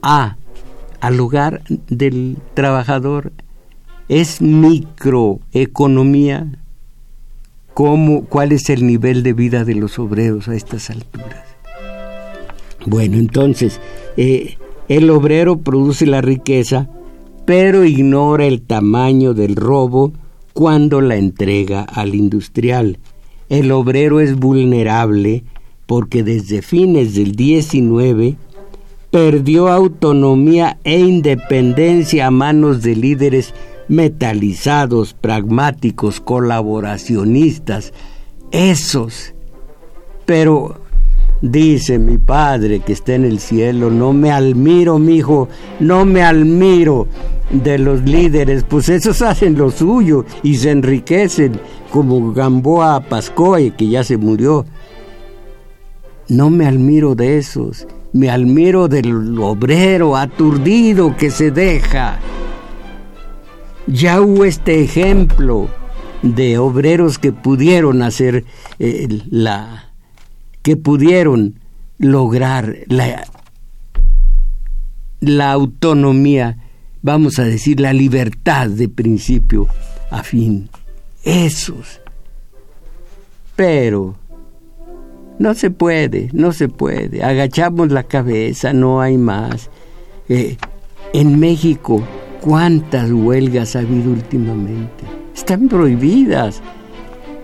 a 0.00 0.36
al 1.00 1.18
hogar 1.18 1.62
del 1.88 2.38
trabajador. 2.54 3.32
Es 4.12 4.40
microeconomía 4.42 6.58
cómo, 7.72 8.26
cuál 8.26 8.52
es 8.52 8.68
el 8.68 8.86
nivel 8.86 9.22
de 9.22 9.32
vida 9.32 9.64
de 9.64 9.74
los 9.74 9.98
obreros 9.98 10.48
a 10.48 10.54
estas 10.54 10.90
alturas. 10.90 11.46
Bueno, 12.84 13.16
entonces, 13.16 13.80
eh, 14.18 14.58
el 14.88 15.08
obrero 15.08 15.60
produce 15.60 16.04
la 16.04 16.20
riqueza, 16.20 16.90
pero 17.46 17.86
ignora 17.86 18.44
el 18.44 18.60
tamaño 18.60 19.32
del 19.32 19.56
robo 19.56 20.12
cuando 20.52 21.00
la 21.00 21.16
entrega 21.16 21.80
al 21.80 22.14
industrial. 22.14 22.98
El 23.48 23.72
obrero 23.72 24.20
es 24.20 24.38
vulnerable 24.38 25.42
porque 25.86 26.22
desde 26.22 26.60
fines 26.60 27.14
del 27.14 27.34
19 27.34 28.36
perdió 29.10 29.68
autonomía 29.68 30.76
e 30.84 30.98
independencia 30.98 32.26
a 32.26 32.30
manos 32.30 32.82
de 32.82 32.94
líderes 32.94 33.54
metalizados, 33.92 35.12
pragmáticos, 35.12 36.18
colaboracionistas, 36.18 37.92
esos. 38.50 39.34
Pero 40.24 40.80
dice 41.42 41.98
mi 41.98 42.16
padre 42.16 42.80
que 42.80 42.94
está 42.94 43.14
en 43.14 43.26
el 43.26 43.38
cielo, 43.38 43.90
no 43.90 44.14
me 44.14 44.30
admiro, 44.30 44.98
mi 44.98 45.16
hijo, 45.16 45.50
no 45.78 46.06
me 46.06 46.22
admiro 46.22 47.06
de 47.50 47.76
los 47.76 48.00
líderes, 48.04 48.64
pues 48.64 48.88
esos 48.88 49.20
hacen 49.20 49.58
lo 49.58 49.70
suyo 49.70 50.24
y 50.42 50.54
se 50.54 50.70
enriquecen, 50.70 51.60
como 51.90 52.32
Gamboa 52.32 53.00
Pascoe, 53.00 53.72
que 53.76 53.88
ya 53.88 54.02
se 54.04 54.16
murió. 54.16 54.64
No 56.28 56.48
me 56.48 56.64
admiro 56.64 57.14
de 57.14 57.36
esos, 57.36 57.86
me 58.14 58.30
admiro 58.30 58.88
del 58.88 59.38
obrero 59.38 60.16
aturdido 60.16 61.14
que 61.14 61.30
se 61.30 61.50
deja 61.50 62.18
ya 63.86 64.20
hubo 64.20 64.44
este 64.44 64.82
ejemplo 64.82 65.68
de 66.22 66.58
obreros 66.58 67.18
que 67.18 67.32
pudieron 67.32 68.02
hacer 68.02 68.44
eh, 68.78 69.08
la 69.30 69.92
que 70.62 70.76
pudieron 70.76 71.58
lograr 71.98 72.78
la, 72.86 73.24
la 75.20 75.52
autonomía, 75.52 76.58
vamos 77.02 77.38
a 77.38 77.44
decir, 77.44 77.80
la 77.80 77.92
libertad 77.92 78.68
de 78.68 78.88
principio 78.88 79.66
a 80.10 80.22
fin. 80.22 80.68
Esos. 81.24 82.00
Pero 83.56 84.16
no 85.38 85.54
se 85.54 85.70
puede, 85.70 86.30
no 86.32 86.52
se 86.52 86.68
puede. 86.68 87.24
Agachamos 87.24 87.90
la 87.90 88.04
cabeza, 88.04 88.72
no 88.72 89.00
hay 89.00 89.18
más. 89.18 89.70
Eh, 90.28 90.56
en 91.12 91.40
México 91.40 92.02
¿Cuántas 92.42 93.10
huelgas 93.12 93.76
ha 93.76 93.78
habido 93.78 94.10
últimamente? 94.10 95.04
Están 95.32 95.68
prohibidas. 95.68 96.60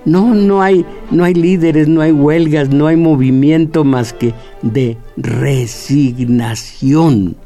No, 0.04 0.34
no 0.34 0.60
hay, 0.60 0.84
no 1.12 1.22
hay 1.22 1.34
líderes, 1.34 1.86
no 1.86 2.00
hay 2.00 2.10
huelgas, 2.10 2.70
no 2.70 2.88
hay 2.88 2.96
movimiento 2.96 3.84
más 3.84 4.12
que 4.12 4.34
de 4.60 4.96
resignación. 5.16 7.36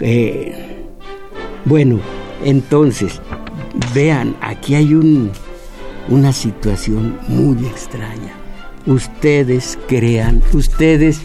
Eh, 0.00 0.84
bueno, 1.64 2.00
entonces, 2.44 3.22
vean, 3.94 4.36
aquí 4.42 4.74
hay 4.74 4.92
un, 4.92 5.30
una 6.10 6.34
situación 6.34 7.16
muy 7.28 7.66
extraña. 7.66 8.34
Ustedes 8.84 9.78
crean, 9.88 10.42
ustedes 10.52 11.22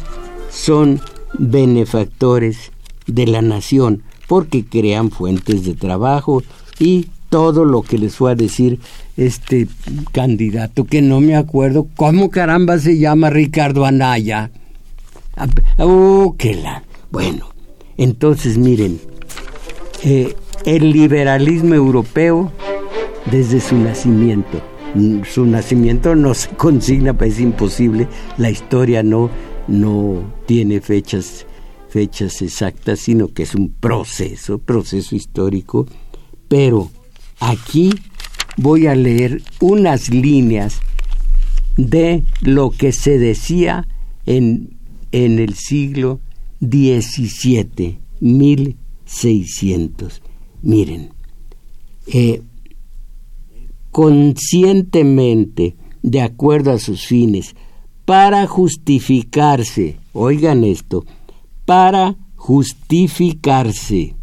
son 0.50 1.02
benefactores 1.38 2.72
de 3.08 3.28
la 3.28 3.42
nación 3.42 4.04
porque 4.28 4.66
crean 4.66 5.12
fuentes 5.12 5.66
de 5.66 5.74
trabajo 5.74 6.44
y 6.80 7.08
todo 7.30 7.66
lo 7.66 7.82
que 7.82 7.98
les 7.98 8.16
fue 8.16 8.32
a 8.32 8.36
decir 8.36 8.80
este 9.18 9.68
candidato 10.12 10.86
que 10.86 11.02
no 11.02 11.20
me 11.20 11.36
acuerdo 11.36 11.88
cómo 11.96 12.30
caramba 12.30 12.78
se 12.78 13.00
llama 13.00 13.30
Ricardo 13.32 13.86
Anaya. 13.86 14.52
Oh, 15.80 16.36
que 16.38 16.54
la. 16.54 16.84
Bueno, 17.12 17.48
entonces 17.98 18.58
miren, 18.58 19.00
eh, 20.04 20.36
el 20.66 20.92
liberalismo 20.92 21.74
europeo 21.74 22.52
desde 23.32 23.60
su 23.60 23.78
nacimiento, 23.78 24.62
su 25.32 25.46
nacimiento 25.46 26.16
no 26.16 26.34
se 26.34 26.50
consigna, 26.56 27.18
pues 27.18 27.34
es 27.34 27.40
imposible, 27.40 28.08
la 28.38 28.52
historia 28.52 29.02
no, 29.02 29.30
no 29.68 30.22
tiene 30.46 30.82
fechas 30.82 31.46
fechas 31.94 32.42
exactas, 32.42 33.02
sino 33.02 33.28
que 33.28 33.44
es 33.44 33.54
un 33.54 33.72
proceso, 33.72 34.58
proceso 34.58 35.16
histórico, 35.16 35.86
pero 36.48 36.90
aquí 37.40 37.92
voy 38.58 38.88
a 38.88 38.96
leer 38.96 39.44
unas 39.60 40.10
líneas 40.10 40.80
de 41.78 42.24
lo 42.42 42.72
que 42.72 42.94
se 42.94 43.20
decía 43.20 43.88
en, 44.26 44.76
en 45.12 45.38
el 45.38 45.54
siglo 45.54 46.20
XVII, 46.62 48.00
1600. 48.22 50.24
Miren, 50.64 51.10
eh, 52.08 52.42
conscientemente, 53.92 55.76
de 56.02 56.22
acuerdo 56.22 56.72
a 56.72 56.80
sus 56.80 57.06
fines, 57.06 57.56
para 58.06 58.48
justificarse, 58.48 59.98
oigan 60.12 60.64
esto, 60.64 61.06
para 61.66 62.16
justificarse, 62.36 64.16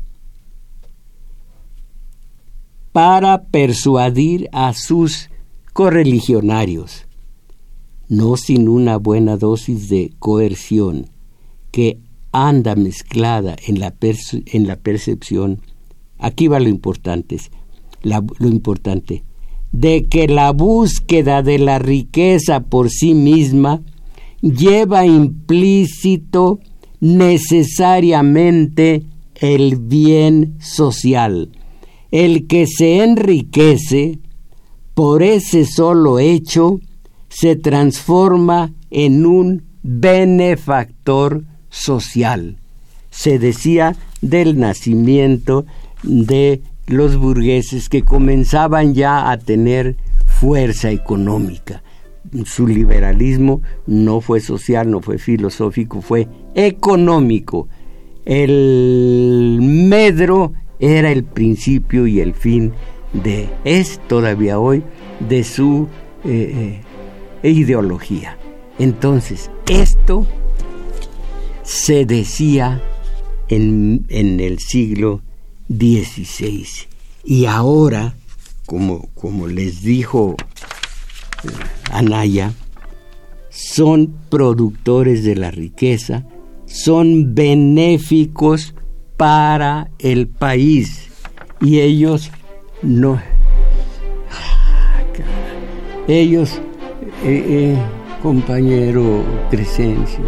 para 2.92 3.44
persuadir 3.44 4.48
a 4.52 4.74
sus 4.74 5.30
correligionarios, 5.72 7.06
no 8.08 8.36
sin 8.36 8.68
una 8.68 8.96
buena 8.96 9.36
dosis 9.36 9.88
de 9.88 10.12
coerción 10.18 11.06
que 11.70 11.98
anda 12.32 12.74
mezclada 12.74 13.56
en 13.66 13.80
la, 13.80 13.94
en 14.00 14.66
la 14.66 14.76
percepción. 14.76 15.60
Aquí 16.18 16.48
va 16.48 16.60
lo 16.60 16.68
importante, 16.68 17.38
lo 18.02 18.48
importante, 18.48 19.24
de 19.72 20.06
que 20.08 20.26
la 20.26 20.50
búsqueda 20.52 21.42
de 21.42 21.58
la 21.58 21.78
riqueza 21.78 22.60
por 22.60 22.90
sí 22.90 23.14
misma 23.14 23.82
lleva 24.42 25.06
implícito 25.06 26.60
necesariamente 27.00 29.02
el 29.34 29.76
bien 29.76 30.56
social. 30.60 31.50
el 32.10 32.48
que 32.48 32.66
se 32.66 33.04
enriquece 33.04 34.18
por 34.94 35.22
ese 35.22 35.64
solo 35.64 36.18
hecho 36.18 36.80
se 37.28 37.56
transforma 37.56 38.72
en 38.90 39.24
un 39.24 39.62
benefactor 39.82 41.44
social. 41.70 42.56
Se 43.10 43.38
decía 43.38 43.96
del 44.20 44.58
nacimiento 44.58 45.64
de 46.02 46.60
los 46.86 47.16
burgueses 47.16 47.88
que 47.88 48.02
comenzaban 48.02 48.94
ya 48.94 49.30
a 49.30 49.38
tener 49.38 49.96
fuerza 50.26 50.90
económica. 50.90 51.82
Su 52.44 52.66
liberalismo 52.66 53.60
no 53.86 54.20
fue 54.20 54.40
social, 54.40 54.90
no 54.90 55.00
fue 55.00 55.18
filosófico, 55.18 56.00
fue 56.00 56.28
económico. 56.54 57.68
El 58.24 59.58
medro 59.60 60.52
era 60.78 61.10
el 61.10 61.24
principio 61.24 62.06
y 62.06 62.20
el 62.20 62.34
fin 62.34 62.72
de, 63.12 63.48
es 63.64 64.00
todavía 64.06 64.58
hoy, 64.58 64.82
de 65.28 65.44
su 65.44 65.88
eh, 66.24 66.80
eh, 67.42 67.50
ideología. 67.50 68.38
Entonces, 68.78 69.50
esto 69.68 70.26
se 71.62 72.06
decía 72.06 72.82
en, 73.48 74.06
en 74.08 74.40
el 74.40 74.58
siglo 74.58 75.22
XVI. 75.68 76.66
Y 77.24 77.46
ahora, 77.46 78.14
como, 78.66 79.08
como 79.14 79.46
les 79.46 79.82
dijo 79.82 80.36
Anaya, 81.90 82.52
son 83.48 84.14
productores 84.28 85.24
de 85.24 85.36
la 85.36 85.50
riqueza, 85.50 86.24
son 86.66 87.34
benéficos 87.34 88.74
para 89.16 89.90
el 89.98 90.28
país. 90.28 91.08
Y 91.60 91.80
ellos 91.80 92.30
no 92.82 93.20
ellos 96.08 96.60
eh, 97.24 97.44
eh, 97.48 97.76
compañero 98.22 99.24
Crescencio 99.50 100.24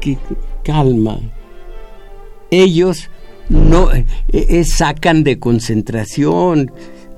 que, 0.00 0.18
calma. 0.62 1.18
Ellos 2.50 3.10
no 3.48 3.88
eh, 3.92 4.64
sacan 4.64 5.24
de 5.24 5.38
concentración 5.38 6.70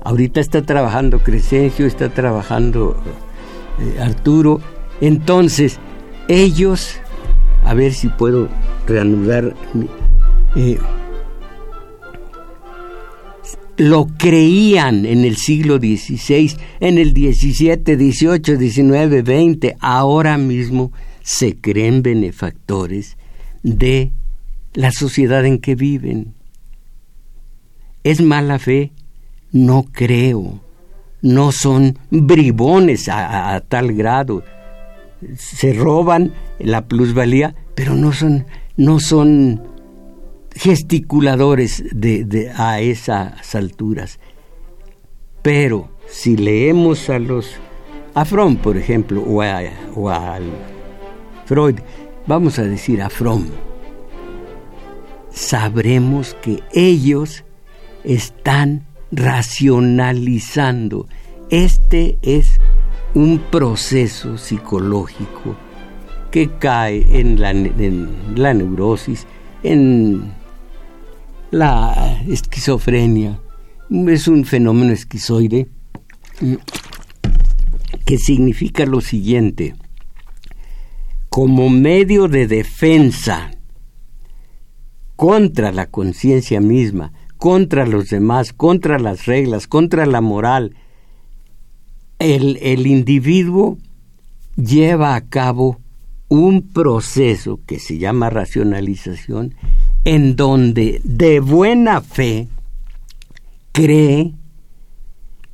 ahorita 0.09 0.39
está 0.39 0.63
trabajando 0.63 1.19
Crescencio 1.19 1.85
está 1.85 2.09
trabajando 2.09 3.01
Arturo 4.01 4.59
entonces 5.01 5.79
ellos 6.27 6.95
a 7.63 7.73
ver 7.75 7.93
si 7.93 8.07
puedo 8.07 8.49
reanudar 8.87 9.53
eh, 10.55 10.79
lo 13.77 14.07
creían 14.17 15.05
en 15.05 15.23
el 15.23 15.37
siglo 15.37 15.77
XVI, 15.77 16.51
en 16.81 16.97
el 16.97 17.11
XVII, 17.11 17.95
XVIII, 17.95 18.69
XIX, 18.69 19.23
XX, 19.23 19.75
ahora 19.79 20.37
mismo 20.37 20.91
se 21.23 21.55
creen 21.55 22.03
benefactores 22.03 23.15
de 23.63 24.11
la 24.73 24.91
sociedad 24.91 25.45
en 25.45 25.59
que 25.59 25.75
viven. 25.75 26.33
¿Es 28.03 28.19
mala 28.19 28.59
fe? 28.59 28.91
No 29.51 29.85
creo. 29.91 30.59
No 31.21 31.51
son 31.51 31.99
bribones 32.09 33.09
a 33.09 33.61
tal 33.67 33.93
grado. 33.93 34.43
Se 35.35 35.73
roban 35.73 36.33
la 36.59 36.87
plusvalía, 36.87 37.55
pero 37.75 37.95
no 37.95 38.13
son, 38.13 38.45
no 38.77 38.99
son 38.99 39.61
gesticuladores 40.55 41.83
de, 41.91 42.51
a 42.55 42.81
esas 42.81 43.55
alturas. 43.55 44.19
Pero 45.41 45.89
si 46.07 46.35
leemos 46.35 47.09
a 47.09 47.19
los 47.19 47.55
a 48.13 48.25
por 48.25 48.75
ejemplo, 48.75 49.21
o 49.21 49.41
a, 49.41 50.39
Freud, 51.45 51.79
vamos 52.27 52.59
a 52.59 52.63
decir 52.63 53.01
a 53.01 53.09
Fromm, 53.09 53.45
sabremos 55.31 56.35
que 56.41 56.61
ellos 56.73 57.45
están 58.03 58.85
racionalizando. 59.11 61.07
Este 61.49 62.17
es 62.21 62.59
un 63.13 63.39
proceso 63.39 64.37
psicológico 64.37 65.55
que 66.31 66.49
cae 66.57 67.05
en 67.19 67.39
la, 67.39 67.51
en 67.51 68.35
la 68.35 68.53
neurosis, 68.53 69.25
en 69.63 70.31
la 71.51 72.21
esquizofrenia 72.27 73.39
es 73.89 74.27
un 74.27 74.45
fenómeno 74.45 74.93
esquizoide 74.93 75.67
que 78.05 78.17
significa 78.17 78.85
lo 78.85 79.01
siguiente, 79.01 79.75
como 81.29 81.69
medio 81.69 82.27
de 82.27 82.47
defensa 82.47 83.51
contra 85.15 85.71
la 85.71 85.87
conciencia 85.87 86.61
misma, 86.61 87.11
contra 87.39 87.87
los 87.87 88.09
demás, 88.09 88.53
contra 88.53 88.99
las 88.99 89.25
reglas, 89.25 89.65
contra 89.65 90.05
la 90.05 90.21
moral, 90.21 90.75
el, 92.19 92.59
el 92.61 92.85
individuo 92.85 93.77
lleva 94.57 95.15
a 95.15 95.21
cabo 95.21 95.79
un 96.27 96.67
proceso 96.67 97.61
que 97.65 97.79
se 97.79 97.97
llama 97.97 98.29
racionalización 98.29 99.55
en 100.03 100.35
donde 100.35 101.01
de 101.03 101.39
buena 101.39 102.01
fe 102.01 102.49
cree 103.71 104.33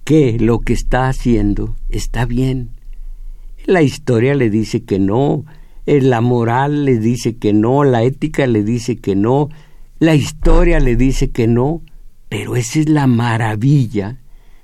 que 0.04 0.38
lo 0.40 0.62
que 0.62 0.74
está 0.74 1.08
haciendo 1.08 1.76
está 1.90 2.26
bien. 2.26 2.72
La 3.66 3.84
historia 3.84 4.34
le 4.34 4.50
dice 4.50 4.84
que 4.84 4.98
no, 4.98 5.46
eh, 5.86 6.02
la 6.02 6.22
moral 6.22 6.86
le 6.86 6.98
dice 6.98 7.38
que 7.38 7.54
no, 7.54 7.84
la 7.84 8.04
ética 8.04 8.48
le 8.48 8.64
dice 8.64 8.98
que 8.98 9.16
no, 9.16 9.50
la 10.00 10.16
historia 10.16 10.80
le 10.80 10.96
dice 10.96 11.32
que 11.32 11.48
no, 11.48 11.82
pero 12.30 12.56
esa 12.56 12.80
es 12.80 12.90
la 12.90 13.08
maravilla 13.08 14.22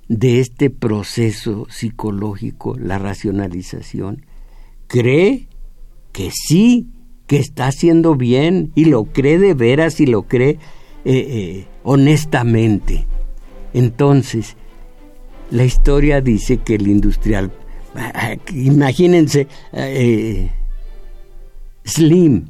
de 0.07 0.39
este 0.39 0.69
proceso 0.69 1.67
psicológico, 1.69 2.77
la 2.77 2.97
racionalización. 2.97 4.25
Cree 4.87 5.47
que 6.11 6.31
sí 6.31 6.87
que 7.27 7.37
está 7.37 7.67
haciendo 7.67 8.15
bien 8.15 8.73
y 8.75 8.85
lo 8.85 9.05
cree 9.05 9.39
de 9.39 9.53
veras 9.53 10.01
y 10.01 10.05
lo 10.05 10.23
cree 10.23 10.49
eh, 10.49 10.59
eh, 11.05 11.67
honestamente. 11.83 13.07
Entonces, 13.73 14.57
la 15.49 15.63
historia 15.63 16.19
dice 16.19 16.57
que 16.57 16.75
el 16.75 16.87
industrial, 16.87 17.53
imagínense, 18.53 19.47
eh, 19.71 20.51
Slim, 21.85 22.49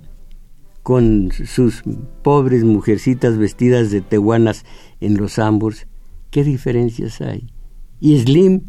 con 0.84 1.32
sus 1.32 1.84
pobres 2.24 2.64
mujercitas 2.64 3.38
vestidas 3.38 3.92
de 3.92 4.02
tehuanas 4.02 4.66
en 5.00 5.18
los 5.18 5.40
ambos, 5.40 5.88
¿qué 6.30 6.44
diferencias 6.44 7.22
hay? 7.22 7.48
Y 8.00 8.20
Slim 8.20 8.62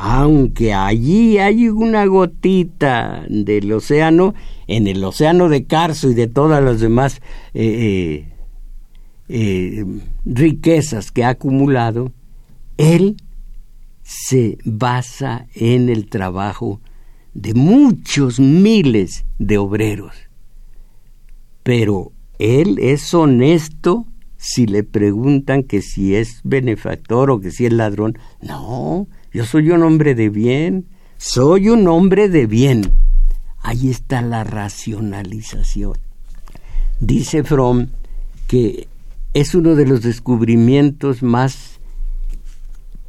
aunque 0.00 0.74
allí 0.74 1.38
hay 1.38 1.68
una 1.68 2.06
gotita 2.06 3.24
del 3.28 3.72
océano, 3.72 4.32
en 4.68 4.86
el 4.86 5.02
océano 5.02 5.48
de 5.48 5.64
Carso 5.64 6.08
y 6.08 6.14
de 6.14 6.28
todas 6.28 6.62
las 6.62 6.78
demás 6.78 7.20
eh, 7.52 8.28
eh, 8.28 8.32
eh, 9.28 9.84
riquezas 10.24 11.10
que 11.10 11.24
ha 11.24 11.30
acumulado, 11.30 12.12
él 12.76 13.16
se 14.04 14.58
basa 14.64 15.48
en 15.56 15.88
el 15.88 16.06
trabajo 16.06 16.80
de 17.34 17.54
muchos 17.54 18.38
miles 18.38 19.24
de 19.40 19.58
obreros. 19.58 20.27
Pero 21.68 22.12
él 22.38 22.78
es 22.80 23.12
honesto 23.12 24.06
si 24.38 24.66
le 24.66 24.84
preguntan 24.84 25.64
que 25.64 25.82
si 25.82 26.14
es 26.14 26.40
benefactor 26.42 27.30
o 27.30 27.40
que 27.40 27.50
si 27.50 27.66
es 27.66 27.74
ladrón. 27.74 28.16
No, 28.40 29.06
yo 29.34 29.44
soy 29.44 29.68
un 29.68 29.82
hombre 29.82 30.14
de 30.14 30.30
bien, 30.30 30.86
soy 31.18 31.68
un 31.68 31.86
hombre 31.86 32.30
de 32.30 32.46
bien. 32.46 32.90
Ahí 33.58 33.90
está 33.90 34.22
la 34.22 34.44
racionalización. 34.44 35.98
Dice 37.00 37.44
Fromm 37.44 37.88
que 38.46 38.88
es 39.34 39.54
uno 39.54 39.74
de 39.74 39.86
los 39.86 40.00
descubrimientos 40.00 41.22
más 41.22 41.80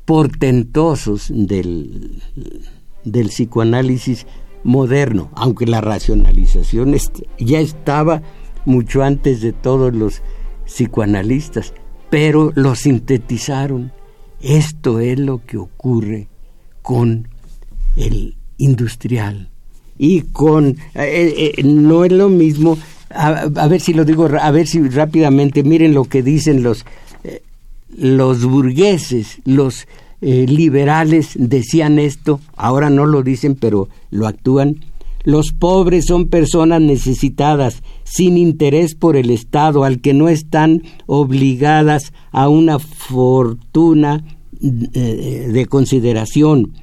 portentosos 0.04 1.32
del, 1.34 2.22
del 3.06 3.28
psicoanálisis 3.30 4.28
moderno, 4.66 5.30
aunque 5.34 5.66
la 5.66 5.80
racionalización 5.80 6.94
ya 7.38 7.62
estaba 7.62 8.22
mucho 8.66 9.04
antes 9.04 9.42
de 9.42 9.54
todos 9.54 9.94
los 9.94 10.22
psicoanalistas, 10.66 11.74
pero 12.10 12.52
lo 12.56 12.76
sintetizaron 12.76 13.92
esto 14.42 15.00
es 15.00 15.20
lo 15.20 15.46
que 15.46 15.58
ocurre 15.58 16.28
con 16.82 17.28
el 17.98 18.36
industrial 18.58 19.50
y 19.98 20.22
con 20.22 20.78
eh, 20.96 21.54
eh, 21.58 21.64
no 21.64 22.06
es 22.06 22.12
lo 22.14 22.30
mismo 22.30 22.78
a, 23.10 23.48
ver 23.68 23.82
si 23.82 23.94
lo 23.94 24.06
digo 24.06 24.30
a 24.40 24.52
ver 24.52 24.66
si 24.68 24.82
rápidamente 24.88 25.64
miren 25.64 25.94
lo 25.94 26.06
que 26.06 26.24
dicen 26.24 26.64
los 26.64 26.86
eh, 27.24 27.42
los 27.98 28.46
burgueses, 28.46 29.40
los 29.46 29.88
eh, 30.22 30.46
liberales 30.48 31.32
decían 31.36 31.98
esto, 31.98 32.40
ahora 32.56 32.90
no 32.90 33.06
lo 33.06 33.24
dicen, 33.24 33.56
pero 33.56 33.90
lo 34.12 34.28
actúan. 34.28 34.78
Los 35.24 35.52
pobres 35.52 36.06
son 36.06 36.28
personas 36.28 36.82
necesitadas, 36.82 37.84
sin 38.04 38.38
interés 38.38 38.96
por 38.96 39.16
el 39.18 39.30
Estado, 39.30 39.84
al 39.84 40.00
que 40.00 40.14
no 40.14 40.30
están 40.30 40.84
obligadas 41.08 42.14
a 42.32 42.48
una 42.50 42.80
fortuna 42.80 44.24
eh, 44.62 45.50
de 45.52 45.66
consideración. 45.66 46.74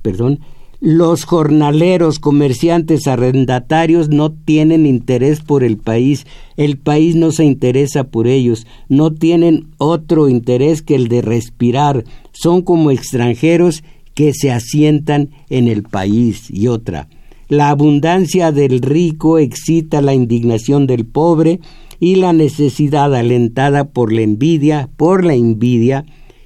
Perdón, 0.00 0.40
los 0.80 1.24
jornaleros, 1.24 2.18
comerciantes, 2.18 3.06
arrendatarios 3.06 4.10
no 4.10 4.32
tienen 4.32 4.84
interés 4.84 5.40
por 5.40 5.64
el 5.64 5.78
país, 5.78 6.26
el 6.58 6.76
país 6.76 7.16
no 7.16 7.32
se 7.32 7.44
interesa 7.44 8.04
por 8.04 8.26
ellos, 8.26 8.66
no 8.90 9.10
tienen 9.10 9.68
otro 9.78 10.28
interés 10.28 10.82
que 10.82 10.94
el 10.94 11.08
de 11.08 11.22
respirar, 11.22 12.04
son 12.32 12.60
como 12.60 12.90
extranjeros 12.90 13.82
que 14.14 14.32
se 14.32 14.50
asientan 14.50 15.30
en 15.50 15.68
el 15.68 15.82
país. 15.82 16.50
Y 16.50 16.68
otra, 16.68 17.08
la 17.48 17.70
abundancia 17.70 18.52
del 18.52 18.80
rico 18.80 19.38
excita 19.38 20.00
la 20.00 20.14
indignación 20.14 20.86
del 20.86 21.04
pobre 21.04 21.60
y 22.00 22.16
la 22.16 22.32
necesidad 22.32 23.14
alentada 23.14 23.84
por 23.84 24.12
la 24.12 24.22
envidia, 24.22 24.88
por 24.96 25.24
la 25.24 25.34
envidia, 25.34 26.04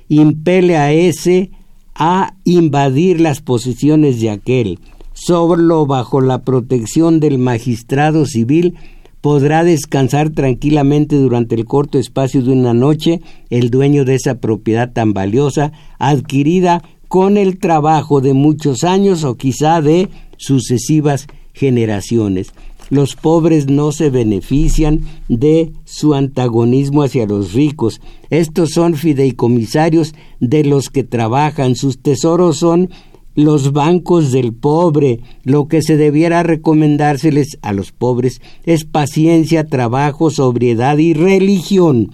impele 0.09 0.77
a 0.77 0.93
ese 0.93 1.51
a 1.95 2.35
invadir 2.45 3.21
las 3.21 3.41
posiciones 3.41 4.21
de 4.21 4.31
aquel. 4.31 4.79
Solo 5.13 5.85
bajo 5.85 6.21
la 6.21 6.45
protección 6.45 7.19
del 7.19 7.39
magistrado 7.39 8.25
civil 8.25 8.77
podrá 9.21 9.65
descansar 9.65 10.31
tranquilamente 10.31 11.17
durante 11.17 11.57
el 11.57 11.65
corto 11.65 11.99
espacio 11.99 12.41
de 12.43 12.53
una 12.53 12.73
noche 12.73 13.21
el 13.51 13.71
dueño 13.71 14.05
de 14.05 14.15
esa 14.15 14.37
propiedad 14.37 14.93
tan 14.93 15.13
valiosa, 15.13 15.73
adquirida 15.99 16.85
con 17.09 17.37
el 17.37 17.59
trabajo 17.59 18.21
de 18.21 18.35
muchos 18.35 18.85
años 18.85 19.25
o 19.25 19.37
quizá 19.37 19.81
de 19.81 20.09
sucesivas 20.37 21.27
generaciones 21.53 22.53
los 22.91 23.17
pobres 23.17 23.67
no 23.69 23.93
se 23.93 24.11
benefician 24.11 25.01
de 25.29 25.73
su 25.85 26.15
antagonismo 26.15 27.03
hacia 27.03 27.27
los 27.27 27.53
ricos. 27.53 28.01
Estos 28.31 28.71
son 28.71 28.95
fideicomisarios 28.95 30.15
de 30.41 30.65
los 30.65 30.89
que 30.89 31.05
trabajan, 31.05 31.77
sus 31.77 31.99
tesoros 32.01 32.59
son 32.59 32.91
los 33.35 33.73
bancos 33.73 34.33
del 34.33 34.53
pobre. 34.53 35.21
Lo 35.45 35.69
que 35.69 35.83
se 35.83 35.97
debiera 35.97 36.43
recomendárseles 36.43 37.59
a 37.63 37.73
los 37.73 37.93
pobres 37.93 38.41
es 38.65 38.85
paciencia, 38.85 39.67
trabajo, 39.67 40.31
sobriedad 40.31 40.99
y 40.99 41.15
religión. 41.15 42.13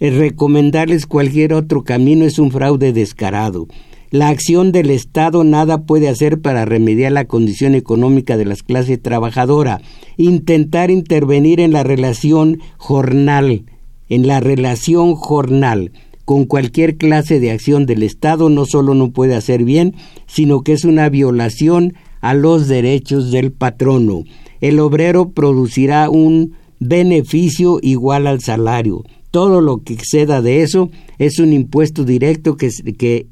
El 0.00 0.16
recomendarles 0.16 1.06
cualquier 1.06 1.52
otro 1.52 1.84
camino 1.84 2.24
es 2.24 2.38
un 2.38 2.50
fraude 2.50 2.92
descarado. 2.92 3.68
La 4.12 4.28
acción 4.28 4.72
del 4.72 4.90
Estado 4.90 5.42
nada 5.42 5.84
puede 5.84 6.10
hacer 6.10 6.42
para 6.42 6.66
remediar 6.66 7.12
la 7.12 7.24
condición 7.24 7.74
económica 7.74 8.36
de 8.36 8.44
las 8.44 8.62
clases 8.62 9.00
trabajadoras. 9.00 9.80
Intentar 10.18 10.90
intervenir 10.90 11.60
en 11.60 11.72
la 11.72 11.82
relación 11.82 12.60
jornal, 12.76 13.64
en 14.10 14.26
la 14.26 14.40
relación 14.40 15.14
jornal 15.14 15.92
con 16.26 16.44
cualquier 16.44 16.98
clase 16.98 17.40
de 17.40 17.52
acción 17.52 17.86
del 17.86 18.02
Estado 18.02 18.50
no 18.50 18.66
solo 18.66 18.94
no 18.94 19.12
puede 19.12 19.34
hacer 19.34 19.64
bien, 19.64 19.94
sino 20.26 20.60
que 20.60 20.74
es 20.74 20.84
una 20.84 21.08
violación 21.08 21.94
a 22.20 22.34
los 22.34 22.68
derechos 22.68 23.30
del 23.30 23.50
patrono. 23.50 24.24
El 24.60 24.78
obrero 24.80 25.30
producirá 25.30 26.10
un 26.10 26.52
beneficio 26.78 27.78
igual 27.80 28.26
al 28.26 28.42
salario 28.42 29.04
todo 29.32 29.62
lo 29.62 29.82
que 29.82 29.94
exceda 29.94 30.42
de 30.42 30.62
eso 30.62 30.90
es 31.18 31.40
un 31.40 31.54
impuesto 31.54 32.04
directo 32.04 32.56
que, 32.56 32.70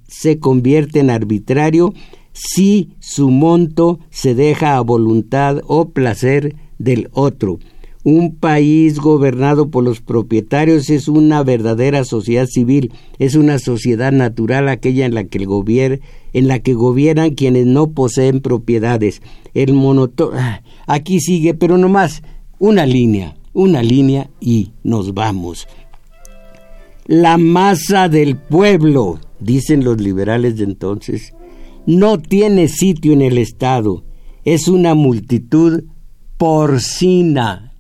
se 0.09 0.39
convierte 0.41 0.99
en 0.99 1.11
arbitrario 1.11 1.93
si 2.33 2.91
su 3.01 3.31
monto 3.31 4.01
se 4.09 4.35
deja 4.35 4.77
a 4.77 4.81
voluntad 4.81 5.61
o 5.67 5.91
placer 5.91 6.57
del 6.79 7.11
otro. 7.13 7.59
Un 8.03 8.35
país 8.35 8.99
gobernado 8.99 9.71
por 9.71 9.85
los 9.85 10.01
propietarios 10.01 10.89
es 10.89 11.07
una 11.07 11.43
verdadera 11.43 12.05
sociedad 12.05 12.47
civil, 12.47 12.93
es 13.19 13.35
una 13.35 13.59
sociedad 13.59 14.11
natural 14.11 14.71
aquella 14.71 15.05
en 15.05 15.13
la 15.13 15.25
que 15.25 16.01
en 16.33 16.49
la 16.49 16.61
que 16.61 16.73
gobiernan 16.73 17.35
quienes 17.35 17.67
no 17.67 17.91
poseen 17.91 18.41
propiedades. 18.41 19.21
El 19.53 19.75
monoto 19.75 20.31
ah, 20.33 20.63
aquí 20.87 21.21
sigue, 21.21 21.53
pero 21.53 21.77
no 21.77 21.91
más 21.91 22.23
una 22.59 22.87
línea, 22.87 23.37
una 23.53 23.83
línea 23.83 24.31
y 24.41 24.71
nos 24.83 25.13
vamos 25.13 25.69
la 27.11 27.39
masa 27.39 28.09
del 28.09 28.37
pueblo, 28.37 29.19
dicen 29.41 29.83
los 29.83 30.01
liberales 30.01 30.59
de 30.59 30.63
entonces, 30.63 31.35
no 31.85 32.21
tiene 32.21 32.69
sitio 32.69 33.13
en 33.13 33.21
el 33.21 33.37
Estado, 33.37 34.05
es 34.45 34.69
una 34.69 34.95
multitud 34.95 35.83
porcina. 36.37 37.73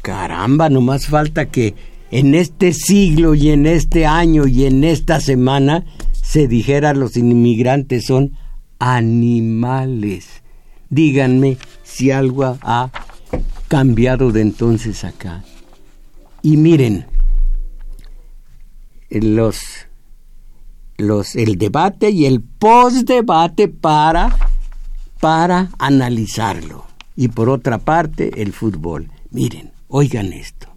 Caramba, 0.00 0.70
no 0.70 0.80
más 0.80 1.08
falta 1.08 1.50
que 1.50 1.74
en 2.10 2.34
este 2.34 2.72
siglo 2.72 3.34
y 3.34 3.50
en 3.50 3.66
este 3.66 4.06
año 4.06 4.46
y 4.46 4.64
en 4.64 4.82
esta 4.82 5.20
semana 5.20 5.84
se 6.12 6.48
dijera 6.48 6.94
los 6.94 7.18
inmigrantes 7.18 8.06
son 8.06 8.32
animales. 8.78 10.42
Díganme 10.88 11.58
si 11.84 12.12
algo 12.12 12.56
ha 12.62 12.90
cambiado 13.68 14.32
de 14.32 14.40
entonces 14.40 15.04
acá. 15.04 15.44
Y 16.40 16.56
miren, 16.56 17.04
los, 19.10 19.58
los, 20.96 21.36
el 21.36 21.58
debate 21.58 22.10
y 22.10 22.26
el 22.26 22.40
postdebate 22.40 23.68
para, 23.68 24.36
para 25.20 25.70
analizarlo. 25.78 26.84
Y 27.16 27.28
por 27.28 27.48
otra 27.48 27.78
parte, 27.78 28.42
el 28.42 28.52
fútbol. 28.52 29.10
Miren, 29.30 29.72
oigan 29.88 30.32
esto. 30.32 30.68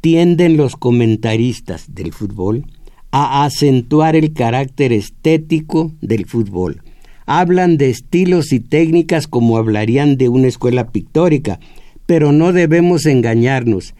Tienden 0.00 0.56
los 0.56 0.76
comentaristas 0.76 1.94
del 1.94 2.12
fútbol 2.12 2.66
a 3.10 3.44
acentuar 3.44 4.16
el 4.16 4.32
carácter 4.32 4.92
estético 4.92 5.92
del 6.00 6.26
fútbol. 6.26 6.82
Hablan 7.26 7.76
de 7.76 7.88
estilos 7.88 8.52
y 8.52 8.60
técnicas 8.60 9.28
como 9.28 9.56
hablarían 9.56 10.16
de 10.16 10.28
una 10.28 10.48
escuela 10.48 10.90
pictórica, 10.90 11.60
pero 12.06 12.32
no 12.32 12.52
debemos 12.52 13.06
engañarnos. 13.06 13.94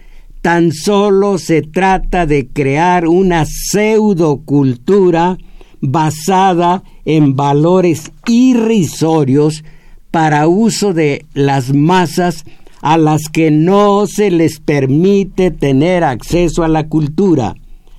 Tan 0.45 0.73
solo 0.73 1.39
se 1.39 1.63
trata 1.63 2.27
de 2.27 2.47
crear 2.47 3.09
una 3.09 3.47
pseudocultura 3.47 5.39
basada 5.81 6.83
en 7.07 7.35
valores 7.35 8.13
irrisorios 8.27 9.65
para 10.11 10.47
uso 10.47 10.93
de 10.93 11.25
las 11.33 11.73
masas 11.73 12.45
a 12.83 12.99
las 12.99 13.31
que 13.33 13.51
no 13.51 14.07
se 14.07 14.31
les 14.31 14.61
permite 14.61 15.51
tener 15.51 16.05
acceso 16.05 16.63
a 16.63 16.69
la 16.69 16.89
cultura. 16.89 17.55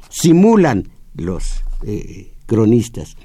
Simulan 0.09 0.87
los 1.15 1.63
eh, 1.83 2.31
cronistas 2.45 3.15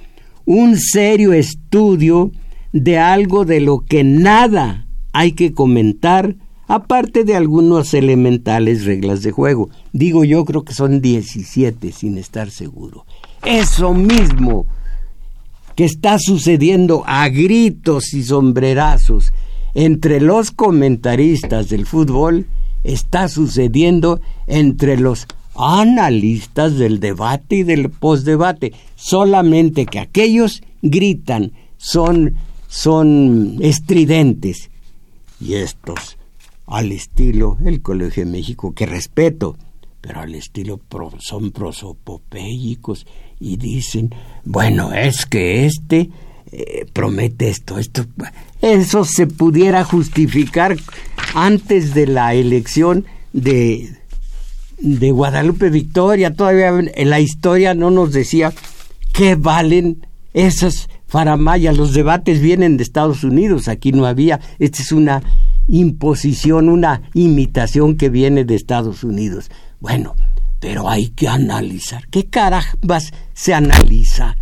un 0.53 0.79
serio 0.79 1.33
estudio 1.33 2.33
de 2.73 2.99
algo 2.99 3.45
de 3.45 3.61
lo 3.61 3.85
que 3.85 4.03
nada 4.03 4.89
hay 5.13 5.33
que 5.33 5.53
comentar 5.53 6.35
aparte 6.71 7.25
de 7.25 7.35
algunas 7.35 7.95
elementales 7.95 8.85
reglas 8.85 9.25
de 9.25 9.33
juego. 9.33 9.71
Digo 9.93 10.23
yo 10.23 10.45
creo 10.45 10.65
que 10.65 10.73
son 10.73 11.01
17 11.01 11.91
sin 11.91 12.17
estar 12.17 12.53
seguro. 12.53 13.05
Eso 13.45 13.93
mismo 13.93 14.67
que 15.75 15.85
está 15.85 16.21
sucediendo 16.21 17.03
a 17.07 17.29
gritos 17.29 18.15
y 18.15 18.23
sombrerazos 18.23 19.33
entre 19.75 20.21
los 20.21 20.53
comentaristas 20.53 21.69
del 21.71 21.87
fútbol 21.87 22.47
está 22.85 23.27
sucediendo 23.27 24.21
entre 24.47 24.97
los 24.97 25.27
analistas 25.57 26.79
del 26.79 27.01
debate 27.01 27.57
y 27.57 27.63
del 27.65 27.91
postdebate, 27.91 28.75
solamente 28.95 29.87
que 29.87 29.99
aquellos 29.99 30.63
gritan, 30.83 31.51
son 31.79 32.37
son 32.69 33.57
estridentes 33.59 34.71
y 35.41 35.55
estos 35.55 36.20
al 36.71 36.93
estilo 36.93 37.59
el 37.65 37.83
Colegio 37.83 38.25
de 38.25 38.31
México, 38.31 38.73
que 38.73 38.87
respeto, 38.87 39.57
pero 40.01 40.21
al 40.21 40.35
estilo 40.35 40.81
son 41.19 41.51
prosopopéicos 41.51 43.07
y 43.39 43.57
dicen, 43.57 44.15
bueno, 44.45 44.93
es 44.93 45.27
que 45.27 45.67
este 45.67 46.11
eh, 46.53 46.87
promete 46.93 47.49
esto, 47.49 47.79
esto, 47.79 48.07
eso 48.63 49.05
se 49.05 49.27
pudiera 49.27 49.85
justificar 49.85 50.77
antes 51.35 51.93
de 51.93 52.07
la 52.07 52.35
elección 52.35 53.05
de, 53.33 53.91
de 54.79 55.11
Guadalupe 55.11 55.71
Victoria, 55.71 56.35
todavía 56.35 56.69
en 56.69 57.11
la 57.11 57.21
historia 57.21 57.75
no 57.75 57.91
nos 57.91 58.13
decía 58.13 58.53
qué 59.13 59.35
valen 59.35 60.07
esas 60.33 60.89
faramayas, 61.07 61.77
los 61.77 61.93
debates 61.93 62.41
vienen 62.41 62.77
de 62.77 62.85
Estados 62.85 63.25
Unidos, 63.25 63.67
aquí 63.67 63.91
no 63.91 64.07
había, 64.07 64.41
esta 64.61 64.83
es 64.83 64.93
una 64.93 65.23
imposición, 65.71 66.69
una 66.69 67.03
imitación 67.15 67.97
que 67.97 68.09
viene 68.09 68.45
de 68.45 68.57
Estados 68.57 69.05
Unidos. 69.05 69.51
Bueno, 69.79 70.17
pero 70.59 70.89
hay 70.89 71.09
que 71.09 71.29
analizar. 71.29 72.07
¿Qué 72.09 72.27
carambas 72.27 73.13
se 73.33 73.55
analiza? 73.55 74.37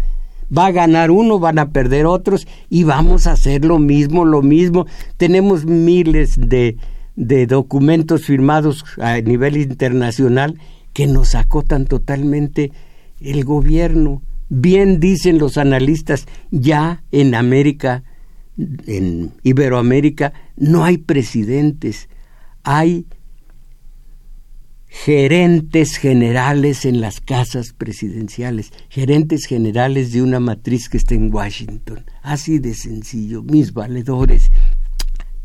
Va 0.57 0.67
a 0.67 0.73
ganar 0.73 1.11
uno, 1.11 1.39
van 1.39 1.59
a 1.59 1.71
perder 1.71 2.07
otros 2.07 2.47
y 2.71 2.85
vamos 2.85 3.27
a 3.27 3.33
hacer 3.33 3.65
lo 3.65 3.79
mismo, 3.79 4.25
lo 4.25 4.41
mismo. 4.41 4.87
Tenemos 5.19 5.67
miles 5.67 6.35
de, 6.37 6.79
de 7.15 7.47
documentos 7.47 8.25
firmados 8.25 8.85
a 8.99 9.21
nivel 9.21 9.59
internacional 9.59 10.59
que 10.95 11.07
nos 11.07 11.35
acotan 11.35 11.85
totalmente 11.85 12.73
el 13.21 13.45
gobierno. 13.45 14.23
Bien 14.49 14.99
dicen 14.99 15.39
los 15.39 15.59
analistas, 15.59 16.27
ya 16.51 17.03
en 17.13 17.35
América, 17.35 18.03
en 18.87 19.33
Iberoamérica, 19.43 20.33
no 20.57 20.85
hay 20.85 20.99
presidentes, 20.99 22.09
hay 22.65 23.07
gerentes 24.89 25.97
generales 25.97 26.85
en 26.85 27.01
las 27.01 27.21
casas 27.21 27.73
presidenciales, 27.73 28.73
gerentes 28.89 29.45
generales 29.47 30.13
de 30.13 30.23
una 30.23 30.41
matriz 30.41 30.89
que 30.89 30.97
está 30.97 31.15
en 31.15 31.33
Washington. 31.33 32.05
Así 32.23 32.59
de 32.59 32.75
sencillo, 32.75 33.43
mis 33.43 33.73
valedores. 33.73 34.51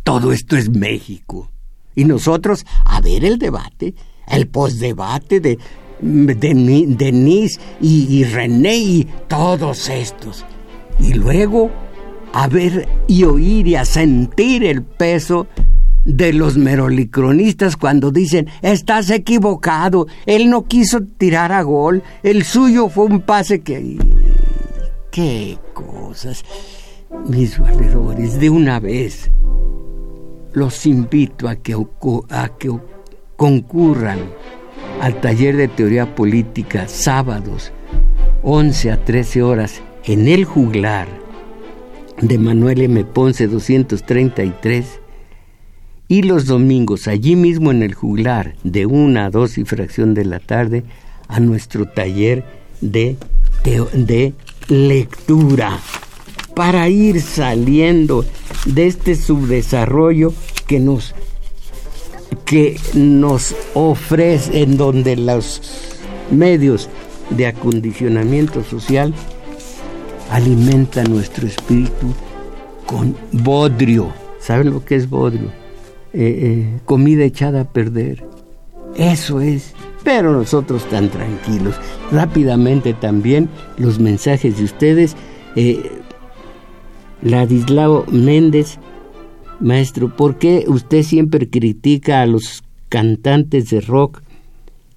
Todo 0.04 0.32
esto 0.32 0.58
es 0.58 0.70
México. 0.70 1.52
Y 1.96 2.06
nosotros, 2.06 2.66
a 2.86 3.02
ver 3.02 3.24
el 3.26 3.38
debate, 3.38 3.94
el 4.28 4.48
postdebate 4.48 5.40
de, 5.40 5.60
de 6.02 6.86
Denise 6.98 7.60
y, 7.80 8.08
y 8.10 8.24
René 8.24 8.78
y 8.78 9.08
todos 9.28 9.90
estos. 9.90 10.46
Y 11.00 11.14
luego 11.14 11.70
a 12.34 12.48
ver 12.48 12.90
y 13.08 13.24
oír 13.24 13.68
y 13.68 13.76
a 13.76 13.86
sentir 13.86 14.64
el 14.64 14.84
peso 14.84 15.48
de 16.04 16.34
los 16.34 16.58
merolicronistas 16.58 17.78
cuando 17.78 18.12
dicen, 18.12 18.50
estás 18.62 19.10
equivocado, 19.10 20.08
él 20.26 20.50
no 20.50 20.66
quiso 20.66 21.02
tirar 21.18 21.52
a 21.52 21.62
gol, 21.62 22.04
el 22.24 22.44
suyo 22.44 22.90
fue 22.90 23.06
un 23.06 23.22
pase 23.22 23.62
que... 23.62 23.98
¡Qué 25.12 25.58
cosas! 25.74 26.44
Mis 27.28 27.60
valedores, 27.60 28.40
de 28.40 28.50
una 28.50 28.80
vez, 28.80 29.32
los 30.54 30.86
invito 30.88 31.48
a 31.48 31.56
que, 31.56 31.78
a 32.30 32.50
que 32.58 32.72
concurran 33.36 34.20
al 35.00 35.22
taller 35.22 35.56
de 35.56 35.68
teoría 35.68 36.16
política 36.16 36.88
sábados 36.88 37.72
11 38.42 38.92
a 38.92 39.06
13 39.06 39.44
horas 39.44 39.82
en 40.06 40.28
el 40.28 40.46
juglar 40.46 41.23
de 42.28 42.38
Manuel 42.38 42.82
M. 42.82 43.04
Ponce 43.04 43.48
233 43.48 44.86
y 46.08 46.22
los 46.22 46.46
domingos 46.46 47.08
allí 47.08 47.36
mismo 47.36 47.72
en 47.72 47.84
el 47.84 47.94
juglar 47.94 48.56
de 48.64 48.86
una 48.86 49.26
a 49.26 49.30
dos 49.30 49.58
y 49.58 49.66
fracción 49.66 50.14
de 50.14 50.24
la 50.24 50.40
tarde 50.40 50.84
a 51.28 51.42
nuestro 51.42 51.86
taller 51.86 52.46
de, 52.80 53.18
de, 53.64 54.34
lectura 54.70 55.80
para 56.56 56.88
ir 56.88 57.22
saliendo 57.22 58.24
de 58.66 58.88
este 58.88 59.16
subdesarrollo 59.16 60.34
que 60.66 60.80
nos 60.80 61.14
que 62.46 62.80
nos 62.94 63.54
ofrece 63.74 64.62
en 64.62 64.78
donde 64.78 65.18
los 65.18 65.62
medios 66.32 66.90
de 67.32 67.48
acondicionamiento 67.48 68.64
social 68.64 69.14
alimentan 70.34 71.12
nuestro 71.12 71.48
espíritu 71.48 72.08
con 72.88 73.16
bodrio. 73.32 74.12
¿Saben 74.40 74.72
lo 74.72 74.84
que 74.84 74.96
es 74.96 75.08
bodrio? 75.08 75.50
Eh, 76.12 76.40
eh, 76.42 76.80
comida 76.86 77.24
echada 77.24 77.62
a 77.62 77.72
perder. 77.72 78.26
Eso 78.96 79.42
es. 79.42 79.74
Pero 80.04 80.34
nosotros 80.34 80.90
tan 80.90 81.10
tranquilos. 81.10 81.76
Rápidamente 82.12 82.94
también 82.94 83.48
los 83.78 84.00
mensajes 84.00 84.58
de 84.58 84.64
ustedes. 84.64 85.16
Eh, 85.56 85.92
Ladislao 87.22 88.06
Méndez, 88.12 88.80
maestro, 89.60 90.16
¿por 90.16 90.40
qué 90.40 90.66
usted 90.68 91.04
siempre 91.04 91.48
critica 91.48 92.22
a 92.22 92.26
los 92.26 92.64
cantantes 92.90 93.70
de 93.70 93.82
rock? 93.82 94.24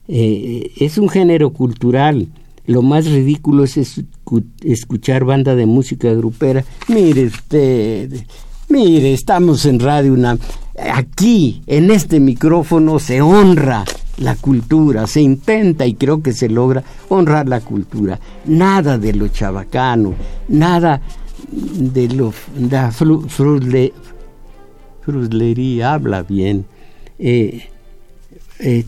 Eh, 0.08 0.72
es 0.78 0.96
un 0.96 1.10
género 1.10 1.50
cultural. 1.50 2.28
Lo 2.66 2.82
más 2.82 3.06
ridículo 3.06 3.64
es 3.64 3.78
escuchar 4.62 5.24
banda 5.24 5.54
de 5.54 5.66
música 5.66 6.12
grupera. 6.12 6.64
Mire 6.88 7.26
usted, 7.26 8.12
mire, 8.68 9.14
estamos 9.14 9.64
en 9.66 9.80
Radio 9.80 10.12
una 10.12 10.36
aquí, 10.92 11.62
en 11.66 11.90
este 11.90 12.20
micrófono, 12.20 12.98
se 12.98 13.22
honra 13.22 13.84
la 14.18 14.34
cultura, 14.34 15.06
se 15.06 15.20
intenta 15.20 15.86
y 15.86 15.94
creo 15.94 16.22
que 16.22 16.32
se 16.32 16.48
logra 16.48 16.82
honrar 17.08 17.48
la 17.48 17.60
cultura. 17.60 18.18
Nada 18.46 18.98
de 18.98 19.12
lo 19.12 19.28
chabacano, 19.28 20.14
nada 20.48 21.00
de 21.50 22.08
lo 22.08 22.32
fruslería, 25.02 25.92
habla 25.92 26.22
bien. 26.22 26.66
Eh, 27.18 27.68
eh, 28.58 28.84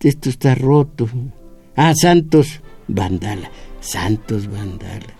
esto 0.00 0.28
está 0.28 0.54
roto. 0.54 1.08
Ah, 1.76 1.94
Santos 1.94 2.60
Vandala, 2.88 3.50
Santos 3.80 4.50
Vandala. 4.50 5.14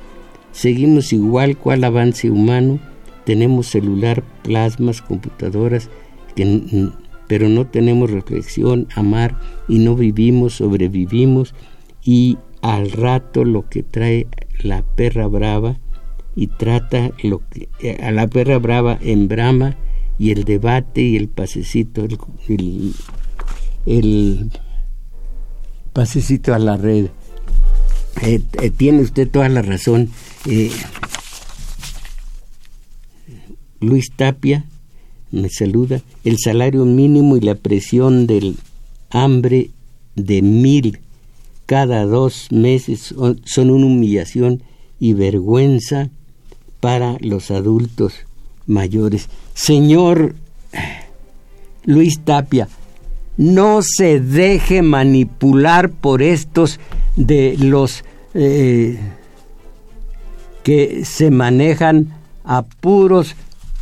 Seguimos 0.52 1.12
igual 1.12 1.56
cual 1.56 1.84
avance 1.84 2.30
humano 2.30 2.80
tenemos 3.24 3.66
celular, 3.66 4.24
plasmas, 4.42 5.02
computadoras, 5.02 5.90
pero 7.26 7.48
no 7.48 7.66
tenemos 7.66 8.10
reflexión, 8.10 8.88
amar 8.94 9.38
y 9.68 9.78
no 9.78 9.94
vivimos, 9.94 10.54
sobrevivimos 10.54 11.54
y 12.02 12.38
al 12.62 12.90
rato 12.90 13.44
lo 13.44 13.68
que 13.68 13.82
trae 13.82 14.26
la 14.62 14.82
perra 14.82 15.26
brava 15.26 15.78
y 16.34 16.46
trata 16.46 17.10
lo 17.22 17.40
que 17.50 17.68
eh, 17.80 17.98
a 18.02 18.10
la 18.10 18.26
perra 18.28 18.58
brava 18.58 18.98
en 19.00 19.28
brama 19.28 19.76
y 20.18 20.30
el 20.30 20.44
debate 20.44 21.02
y 21.02 21.16
el 21.16 21.28
pasecito 21.28 22.04
el, 22.48 22.94
el, 23.86 24.50
pasecito 25.92 26.54
a 26.54 26.58
la 26.58 26.76
red 26.76 27.08
eh, 28.22 28.40
eh, 28.60 28.70
tiene 28.70 29.02
usted 29.02 29.28
toda 29.28 29.48
la 29.48 29.62
razón 29.62 30.10
Luis 33.80 34.10
Tapia 34.16 34.64
me 35.30 35.50
saluda, 35.50 36.00
el 36.24 36.38
salario 36.38 36.84
mínimo 36.84 37.36
y 37.36 37.40
la 37.40 37.54
presión 37.54 38.26
del 38.26 38.56
hambre 39.10 39.70
de 40.14 40.42
mil 40.42 41.00
cada 41.66 42.04
dos 42.06 42.48
meses 42.50 43.14
son 43.44 43.70
una 43.70 43.86
humillación 43.86 44.62
y 44.98 45.12
vergüenza 45.12 46.08
para 46.80 47.18
los 47.20 47.50
adultos 47.50 48.14
mayores. 48.66 49.28
Señor 49.52 50.34
Luis 51.84 52.20
Tapia, 52.20 52.68
no 53.36 53.80
se 53.82 54.18
deje 54.20 54.80
manipular 54.80 55.90
por 55.90 56.22
estos 56.22 56.80
de 57.26 57.56
los 57.58 58.04
eh, 58.34 58.98
que 60.62 61.04
se 61.04 61.30
manejan 61.30 62.14
a 62.44 62.62
puros 62.62 63.34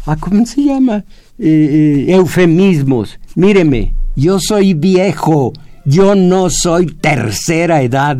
Ah, 0.06 0.16
¿cómo 0.20 0.46
se 0.46 0.62
llama? 0.62 1.04
Eh, 1.36 2.06
eh, 2.08 2.14
eufemismos. 2.14 3.18
Míreme, 3.34 3.92
yo 4.14 4.38
soy 4.38 4.72
viejo, 4.72 5.52
yo 5.84 6.14
no 6.14 6.48
soy 6.48 6.86
tercera 6.86 7.82
edad. 7.82 8.18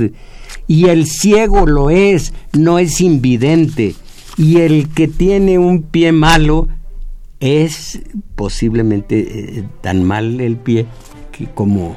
Y 0.67 0.89
el 0.89 1.07
ciego 1.07 1.65
lo 1.65 1.91
es, 1.91 2.33
no 2.53 2.81
es 2.81 3.01
invidente. 3.01 3.95
Y 4.37 4.57
el 4.57 4.89
que 4.89 5.07
tiene 5.07 5.61
un 5.61 5.83
pie 5.83 6.11
malo 6.11 6.67
es 7.39 8.01
posiblemente 8.35 9.65
tan 9.81 10.03
mal 10.03 10.41
el 10.41 10.57
pie 10.57 10.87
que 11.31 11.47
como 11.47 11.97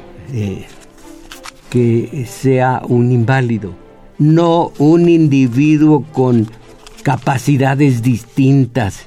que 1.70 2.26
sea 2.28 2.82
un 2.86 3.12
inválido, 3.12 3.74
no 4.18 4.72
un 4.78 5.08
individuo 5.08 6.04
con 6.12 6.48
capacidades 7.02 8.02
distintas 8.02 9.06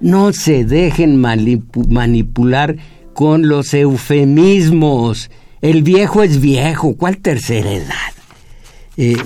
no 0.00 0.32
se 0.32 0.64
dejen 0.64 1.20
manipular 1.20 2.76
con 3.14 3.48
los 3.48 3.74
eufemismos. 3.74 5.30
El 5.60 5.82
viejo 5.82 6.22
es 6.22 6.40
viejo. 6.40 6.94
¿Cuál 6.96 7.18
tercera 7.18 7.72
edad? 7.72 8.12
Eh, 8.96 9.16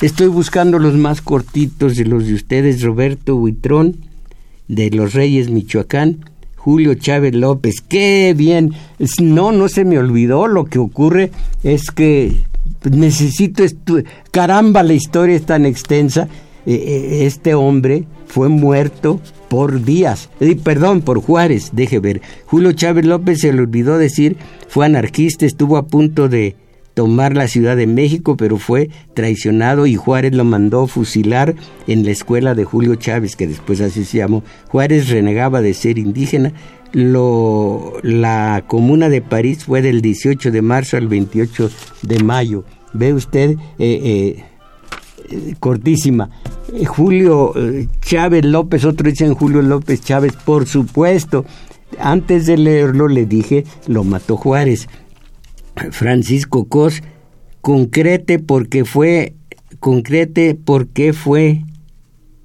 estoy 0.00 0.28
buscando 0.28 0.78
los 0.78 0.94
más 0.94 1.20
cortitos 1.20 1.96
de 1.96 2.04
los 2.04 2.26
de 2.26 2.34
ustedes. 2.34 2.82
Roberto 2.82 3.36
Huitrón, 3.36 3.96
de 4.68 4.90
Los 4.90 5.12
Reyes, 5.14 5.50
Michoacán. 5.50 6.30
Julio 6.64 6.94
Chávez 6.94 7.34
López. 7.34 7.82
¡Qué 7.86 8.34
bien! 8.34 8.72
No, 9.20 9.52
no 9.52 9.68
se 9.68 9.84
me 9.84 9.98
olvidó. 9.98 10.46
Lo 10.48 10.64
que 10.64 10.78
ocurre 10.78 11.30
es 11.62 11.90
que 11.90 12.32
necesito... 12.90 13.62
Caramba, 14.30 14.82
la 14.82 14.94
historia 14.94 15.36
es 15.36 15.44
tan 15.44 15.66
extensa. 15.66 16.26
Eh, 16.64 16.72
eh, 16.74 17.26
este 17.26 17.52
hombre 17.52 18.04
fue 18.26 18.48
muerto 18.48 19.20
por 19.50 19.84
Díaz, 19.84 20.30
eh, 20.40 20.56
perdón, 20.56 21.02
por 21.02 21.20
Juárez, 21.20 21.72
deje 21.74 21.98
ver. 21.98 22.22
Julio 22.46 22.72
Chávez 22.72 23.04
López 23.04 23.40
se 23.40 23.52
le 23.52 23.60
olvidó 23.60 23.98
decir, 23.98 24.38
fue 24.66 24.86
anarquista, 24.86 25.44
estuvo 25.44 25.76
a 25.76 25.86
punto 25.86 26.30
de 26.30 26.56
tomar 26.94 27.36
la 27.36 27.48
Ciudad 27.48 27.76
de 27.76 27.86
México, 27.86 28.36
pero 28.36 28.56
fue 28.56 28.88
traicionado 29.14 29.86
y 29.86 29.96
Juárez 29.96 30.32
lo 30.32 30.44
mandó 30.44 30.86
fusilar 30.86 31.54
en 31.86 32.04
la 32.04 32.12
escuela 32.12 32.54
de 32.54 32.64
Julio 32.64 32.94
Chávez, 32.94 33.36
que 33.36 33.48
después 33.48 33.80
así 33.80 34.04
se 34.04 34.18
llamó. 34.18 34.42
Juárez 34.68 35.08
renegaba 35.08 35.60
de 35.60 35.74
ser 35.74 35.98
indígena. 35.98 36.52
La 36.92 38.64
comuna 38.68 39.08
de 39.08 39.20
París 39.20 39.64
fue 39.64 39.82
del 39.82 40.00
18 40.00 40.52
de 40.52 40.62
marzo 40.62 40.96
al 40.96 41.08
28 41.08 41.68
de 42.02 42.22
mayo. 42.22 42.64
Ve 42.92 43.12
usted, 43.12 43.56
eh, 43.80 44.44
eh, 45.28 45.54
cortísima. 45.58 46.30
Eh, 46.72 46.84
Julio 46.84 47.52
Chávez 48.00 48.44
López, 48.44 48.84
otro 48.84 49.10
dicen 49.10 49.34
Julio 49.34 49.60
López 49.60 50.00
Chávez, 50.02 50.34
por 50.44 50.66
supuesto. 50.66 51.44
Antes 51.98 52.46
de 52.46 52.56
leerlo 52.58 53.08
le 53.08 53.26
dije, 53.26 53.64
lo 53.88 54.04
mató 54.04 54.36
Juárez. 54.36 54.88
Francisco 55.90 56.66
Cos, 56.66 57.02
concrete 57.60 58.38
porque 58.38 58.84
fue, 58.84 59.34
concrete 59.80 60.54
porque 60.54 61.12
fue 61.12 61.62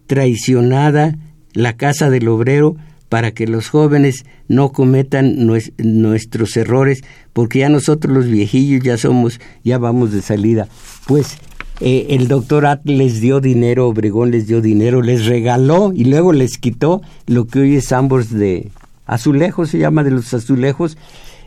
traicionada 0.08 1.18
la 1.54 1.74
casa 1.74 2.10
del 2.10 2.28
obrero 2.28 2.76
para 3.10 3.32
que 3.32 3.48
los 3.48 3.70
jóvenes 3.70 4.26
no 4.48 4.72
cometan 4.72 5.36
nuestros 5.78 6.56
errores, 6.58 7.04
porque 7.34 7.60
ya 7.60 7.70
nosotros 7.70 8.14
los 8.14 8.28
viejillos 8.28 8.84
ya 8.84 8.98
somos, 8.98 9.40
ya 9.64 9.80
vamos 9.80 10.12
de 10.12 10.22
salida. 10.22 10.68
Pues 11.08 11.38
eh, 11.82 12.08
el 12.12 12.28
doctor 12.28 12.80
les 12.84 13.20
dio 13.20 13.42
dinero, 13.42 13.88
Obregón 13.88 14.32
les 14.32 14.48
dio 14.48 14.62
dinero, 14.62 15.02
les 15.02 15.26
regaló 15.26 15.92
y 15.94 16.06
luego 16.06 16.34
les 16.34 16.58
quitó 16.58 17.02
lo 17.26 17.48
que 17.48 17.60
hoy 17.60 17.76
es 17.76 17.92
ambos 17.92 18.32
de 18.32 18.70
azulejos, 19.06 19.70
se 19.70 19.80
llama 19.80 20.04
de 20.04 20.12
los 20.12 20.34
azulejos, 20.34 20.98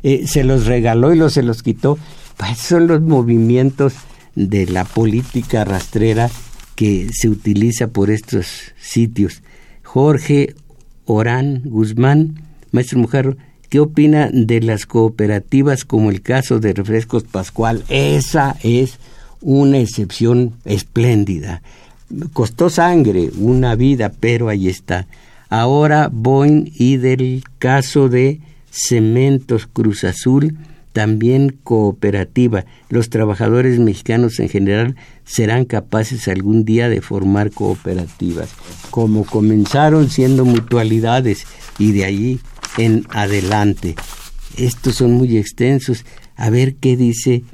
eh, 0.03 0.27
se 0.27 0.45
los 0.45 0.67
regaló 0.67 1.13
y 1.13 1.17
los, 1.17 1.35
se 1.35 1.43
los 1.43 1.63
quitó. 1.63 1.99
Pues 2.37 2.59
son 2.59 2.87
los 2.87 3.01
movimientos 3.01 3.95
de 4.35 4.67
la 4.67 4.85
política 4.85 5.65
rastrera 5.65 6.31
que 6.75 7.11
se 7.13 7.29
utiliza 7.29 7.89
por 7.89 8.11
estos 8.11 8.47
sitios. 8.81 9.43
Jorge 9.83 10.55
Orán 11.05 11.63
Guzmán, 11.65 12.43
maestro 12.71 12.99
mujer, 12.99 13.37
¿qué 13.69 13.81
opina 13.81 14.31
de 14.33 14.61
las 14.61 14.87
cooperativas 14.87 15.85
como 15.85 16.11
el 16.11 16.23
caso 16.23 16.61
de 16.61 16.73
Refrescos 16.73 17.25
Pascual? 17.25 17.85
Esa 17.89 18.57
es 18.63 18.99
una 19.41 19.79
excepción 19.79 20.55
espléndida. 20.65 21.63
Costó 22.33 22.71
sangre, 22.71 23.31
una 23.39 23.75
vida, 23.75 24.13
pero 24.19 24.49
ahí 24.49 24.69
está. 24.69 25.07
Ahora 25.49 26.09
Boeing 26.11 26.71
y 26.75 26.97
del 26.97 27.45
caso 27.59 28.09
de 28.09 28.41
Cementos 28.73 29.67
Cruz 29.67 30.03
Azul, 30.03 30.57
también 30.95 31.57
cooperativa. 31.63 32.65
Los 32.89 33.11
trabajadores 33.11 33.79
mexicanos 33.79 34.41
en 34.41 34.49
general 34.49 34.97
serán 35.25 35.67
capaces 35.67 36.27
algún 36.27 36.65
día 36.65 36.89
de 36.89 37.03
formar 37.03 37.51
cooperativas, 37.51 38.49
como 38.91 39.25
comenzaron 39.25 40.09
siendo 40.09 40.45
mutualidades 40.45 41.47
y 41.79 41.93
de 41.93 42.07
allí 42.07 42.41
en 42.79 43.07
adelante. 43.11 43.95
Estos 44.57 44.97
son 44.97 45.13
muy 45.13 45.37
extensos. 45.37 46.05
A 46.37 46.51
ver 46.51 46.75
qué 46.77 46.97
dice 46.97 47.45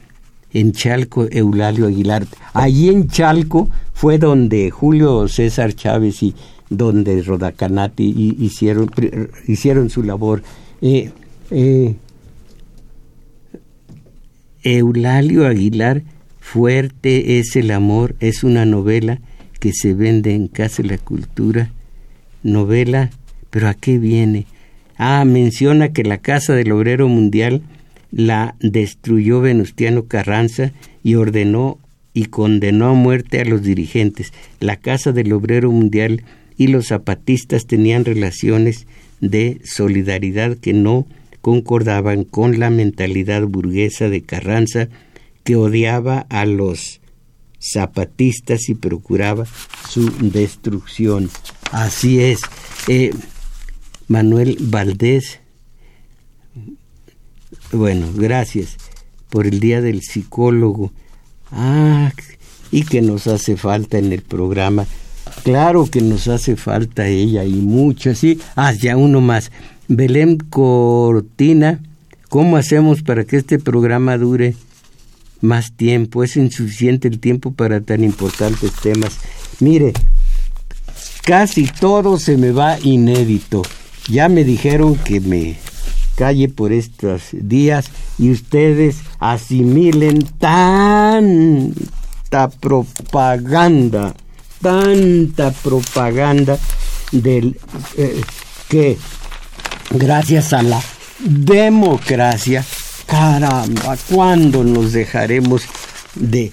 en 0.53 0.73
Chalco 0.73 1.27
Eulalio 1.31 1.87
Aguilar. 1.87 2.27
Allí 2.55 2.89
en 2.89 3.09
Chalco 3.09 3.69
fue 3.93 4.19
donde 4.19 4.71
Julio 4.71 5.27
César 5.27 5.75
Chávez 5.75 6.23
y 6.23 6.35
donde 6.71 7.23
Rodacanati 7.23 8.37
hicieron, 8.39 8.91
hicieron 9.47 9.91
su 9.91 10.03
labor 10.03 10.43
eh, 10.83 11.11
eh, 11.51 11.95
Eulalio 14.63 15.47
Aguilar, 15.47 16.03
Fuerte 16.41 17.39
es 17.39 17.57
el 17.57 17.71
amor, 17.71 18.17
es 18.21 18.43
una 18.43 18.65
novela 18.65 19.21
que 19.61 19.73
se 19.75 19.93
vende 19.93 20.35
en 20.35 20.49
Casa 20.49 20.83
de 20.83 20.89
la 20.89 20.99
Cultura. 20.99 21.71
Novela, 22.43 23.11
pero 23.51 23.69
¿a 23.69 23.75
qué 23.75 23.99
viene? 23.99 24.47
Ah, 24.97 25.25
menciona 25.27 25.93
que 25.93 26.05
la 26.05 26.19
Casa 26.19 26.55
del 26.55 26.73
Obrero 26.73 27.07
Mundial 27.07 27.63
la 28.11 28.55
destruyó 28.61 29.41
Venustiano 29.43 30.07
Carranza 30.07 30.73
y 31.03 31.17
ordenó 31.17 31.79
y 32.15 32.27
condenó 32.27 32.87
a 32.87 32.95
muerte 32.95 33.41
a 33.41 33.45
los 33.45 33.63
dirigentes. 33.63 34.33
La 34.59 34.77
Casa 34.77 35.13
del 35.13 35.33
Obrero 35.33 35.71
Mundial 35.71 36.23
y 36.59 36.67
los 36.67 36.89
zapatistas 36.89 37.67
tenían 37.67 38.05
relaciones 38.05 38.87
de 39.21 39.61
solidaridad 39.65 40.59
que 40.59 40.75
no 40.75 41.07
concordaban 41.41 42.25
con 42.25 42.59
la 42.59 42.69
mentalidad 42.69 43.47
burguesa 43.47 44.11
de 44.11 44.23
Carranza 44.23 44.89
que 45.45 45.57
odiaba 45.57 46.27
a 46.29 46.45
los 46.45 47.01
zapatistas 47.61 48.69
y 48.69 48.75
procuraba 48.75 49.47
su 49.89 50.11
destrucción. 50.21 51.31
Así 51.73 52.21
es. 52.21 52.41
Eh, 52.89 53.13
Manuel 54.09 54.57
Valdés, 54.61 55.41
bueno, 57.73 58.09
gracias 58.15 58.77
por 59.29 59.47
el 59.47 59.61
Día 59.61 59.81
del 59.81 60.03
Psicólogo. 60.03 60.93
Ah, 61.51 62.13
y 62.71 62.85
que 62.85 63.01
nos 63.01 63.27
hace 63.27 63.57
falta 63.57 63.99
en 63.99 64.13
el 64.13 64.23
programa. 64.23 64.87
Claro 65.43 65.87
que 65.87 66.01
nos 66.01 66.29
hace 66.29 66.57
falta 66.57 67.07
ella 67.07 67.45
y 67.45 67.55
mucho, 67.55 68.15
sí. 68.15 68.41
Ah, 68.57 68.73
ya 68.73 68.97
uno 68.97 69.21
más. 69.21 69.51
Belén 69.89 70.37
Cortina, 70.37 71.81
¿cómo 72.29 72.57
hacemos 72.57 73.03
para 73.03 73.25
que 73.25 73.39
este 73.39 73.59
programa 73.59 74.19
dure 74.19 74.55
más 75.41 75.73
tiempo? 75.73 76.23
Es 76.23 76.37
insuficiente 76.37 77.09
el 77.09 77.21
tiempo 77.21 77.53
para 77.53 77.81
tan 77.81 78.05
importantes 78.05 78.73
temas. 78.83 79.19
Mire, 79.61 79.93
casi 81.25 81.67
todo 81.67 82.19
se 82.19 82.37
me 82.37 82.53
va 82.53 82.79
inédito. 82.81 83.63
Ya 84.11 84.29
me 84.29 84.45
dijeron 84.45 84.97
que 84.97 85.21
me 85.21 85.57
calle 86.19 86.49
por 86.49 86.73
estos 86.73 87.29
días 87.33 87.91
y 88.19 88.33
ustedes 88.33 89.03
asimilen 89.21 90.19
tanta 90.39 91.71
propaganda, 92.61 94.15
tanta 94.61 95.51
propaganda 95.51 96.59
del 97.13 97.59
eh, 97.97 98.21
que 98.69 98.99
gracias 99.91 100.53
a 100.53 100.63
la 100.63 100.81
democracia, 101.21 102.65
caramba, 103.07 103.97
¿cuándo 104.09 104.63
nos 104.65 104.93
dejaremos 104.93 105.63
de 106.15 106.53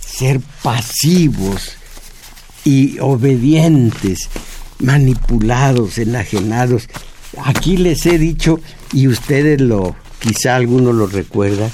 ser 0.00 0.40
pasivos 0.62 1.72
y 2.64 2.98
obedientes, 2.98 4.28
manipulados, 4.78 5.98
enajenados? 5.98 6.88
Aquí 7.44 7.76
les 7.76 8.06
he 8.06 8.18
dicho, 8.18 8.60
y 8.92 9.08
ustedes 9.08 9.60
lo, 9.60 9.96
quizá 10.20 10.56
alguno 10.56 10.92
lo 10.92 11.06
recuerda, 11.06 11.70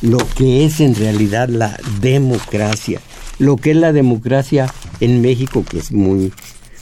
lo 0.00 0.18
que 0.18 0.64
es 0.64 0.80
en 0.80 0.94
realidad 0.94 1.48
la 1.48 1.78
democracia, 2.00 3.00
lo 3.38 3.56
que 3.56 3.72
es 3.72 3.76
la 3.76 3.92
democracia 3.92 4.72
en 5.00 5.20
México, 5.20 5.64
que 5.68 5.78
es 5.78 5.92
muy, 5.92 6.32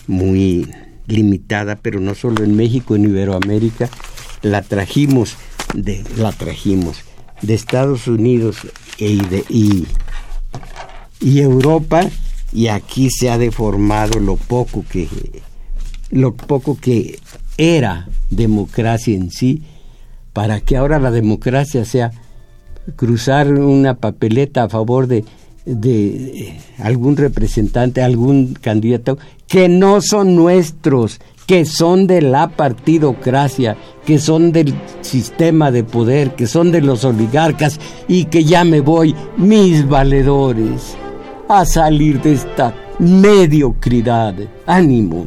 muy 0.06 0.68
limitada, 1.06 1.76
pero 1.76 2.00
no 2.00 2.14
solo 2.14 2.44
en 2.44 2.56
México, 2.56 2.96
en 2.96 3.04
Iberoamérica, 3.04 3.88
la 4.42 4.62
trajimos 4.62 5.36
de, 5.74 6.04
la 6.16 6.32
trajimos 6.32 6.98
de 7.40 7.54
Estados 7.54 8.06
Unidos 8.06 8.56
e, 8.98 9.16
de, 9.16 9.44
y, 9.48 9.86
y 11.20 11.40
Europa 11.40 12.08
y 12.52 12.68
aquí 12.68 13.08
se 13.10 13.30
ha 13.30 13.38
deformado 13.38 14.20
lo 14.20 14.36
poco 14.36 14.84
que 14.88 15.08
lo 16.10 16.34
poco 16.34 16.76
que 16.78 17.18
era 17.56 18.08
democracia 18.30 19.14
en 19.14 19.30
sí 19.30 19.62
para 20.32 20.60
que 20.60 20.76
ahora 20.76 20.98
la 20.98 21.10
democracia 21.10 21.84
sea 21.84 22.12
cruzar 22.96 23.52
una 23.52 23.94
papeleta 23.94 24.64
a 24.64 24.68
favor 24.68 25.06
de 25.06 25.24
de 25.64 26.58
algún 26.78 27.16
representante, 27.16 28.02
algún 28.02 28.54
candidato, 28.54 29.18
que 29.46 29.68
no 29.68 30.00
son 30.00 30.34
nuestros, 30.34 31.20
que 31.46 31.64
son 31.64 32.06
de 32.06 32.22
la 32.22 32.48
partidocracia, 32.48 33.76
que 34.06 34.18
son 34.18 34.52
del 34.52 34.74
sistema 35.00 35.70
de 35.70 35.84
poder, 35.84 36.34
que 36.34 36.46
son 36.46 36.72
de 36.72 36.80
los 36.80 37.04
oligarcas 37.04 37.78
y 38.08 38.24
que 38.26 38.44
ya 38.44 38.64
me 38.64 38.80
voy, 38.80 39.14
mis 39.36 39.86
valedores, 39.86 40.96
a 41.48 41.64
salir 41.64 42.20
de 42.22 42.32
esta 42.32 42.74
mediocridad. 42.98 44.34
Ánimo. 44.66 45.26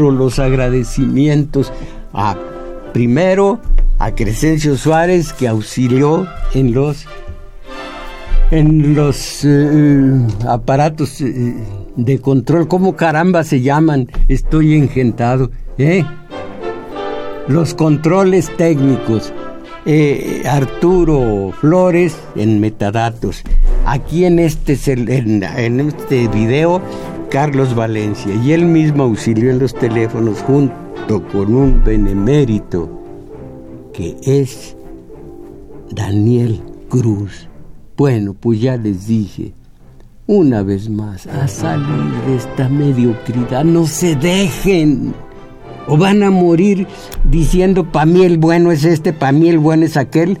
Los 0.00 0.38
agradecimientos 0.38 1.72
a 2.12 2.36
primero 2.92 3.60
a 3.98 4.14
Crescencio 4.14 4.76
Suárez 4.76 5.32
que 5.32 5.48
auxilió 5.48 6.26
en 6.54 6.74
los 6.74 7.06
en 8.50 8.94
los 8.94 9.44
eh, 9.44 10.26
aparatos 10.46 11.22
eh, 11.22 11.54
de 11.96 12.20
control, 12.20 12.68
¿cómo 12.68 12.96
caramba 12.96 13.44
se 13.44 13.62
llaman? 13.62 14.08
Estoy 14.28 14.74
engentado, 14.74 15.50
¿eh? 15.78 16.04
Los 17.48 17.74
controles 17.74 18.54
técnicos. 18.56 19.32
Eh, 19.84 20.42
Arturo 20.46 21.52
Flores 21.60 22.16
en 22.36 22.60
metadatos. 22.60 23.42
Aquí 23.84 24.26
en 24.26 24.38
este, 24.38 24.78
en 24.86 25.80
este 25.80 26.28
video, 26.28 26.80
Carlos 27.32 27.74
Valencia. 27.74 28.34
Y 28.34 28.52
él 28.52 28.66
mismo 28.66 29.04
auxilió 29.04 29.50
en 29.50 29.58
los 29.58 29.74
teléfonos 29.74 30.42
junto 30.42 31.26
con 31.32 31.54
un 31.54 31.82
benemérito 31.82 32.90
que 33.94 34.18
es 34.22 34.76
Daniel 35.90 36.60
Cruz. 36.90 37.48
Bueno, 37.96 38.34
pues 38.34 38.60
ya 38.60 38.76
les 38.76 39.06
dije, 39.06 39.54
una 40.26 40.62
vez 40.62 40.90
más, 40.90 41.26
a 41.26 41.48
salir 41.48 42.12
de 42.26 42.36
esta 42.36 42.68
mediocridad, 42.68 43.64
no 43.64 43.86
se 43.86 44.14
dejen. 44.14 45.14
O 45.88 45.96
van 45.96 46.22
a 46.22 46.30
morir 46.30 46.86
diciendo, 47.24 47.90
para 47.90 48.06
mí 48.06 48.24
el 48.24 48.36
bueno 48.36 48.70
es 48.70 48.84
este, 48.84 49.14
para 49.14 49.32
mí 49.32 49.48
el 49.48 49.58
bueno 49.58 49.86
es 49.86 49.96
aquel, 49.96 50.38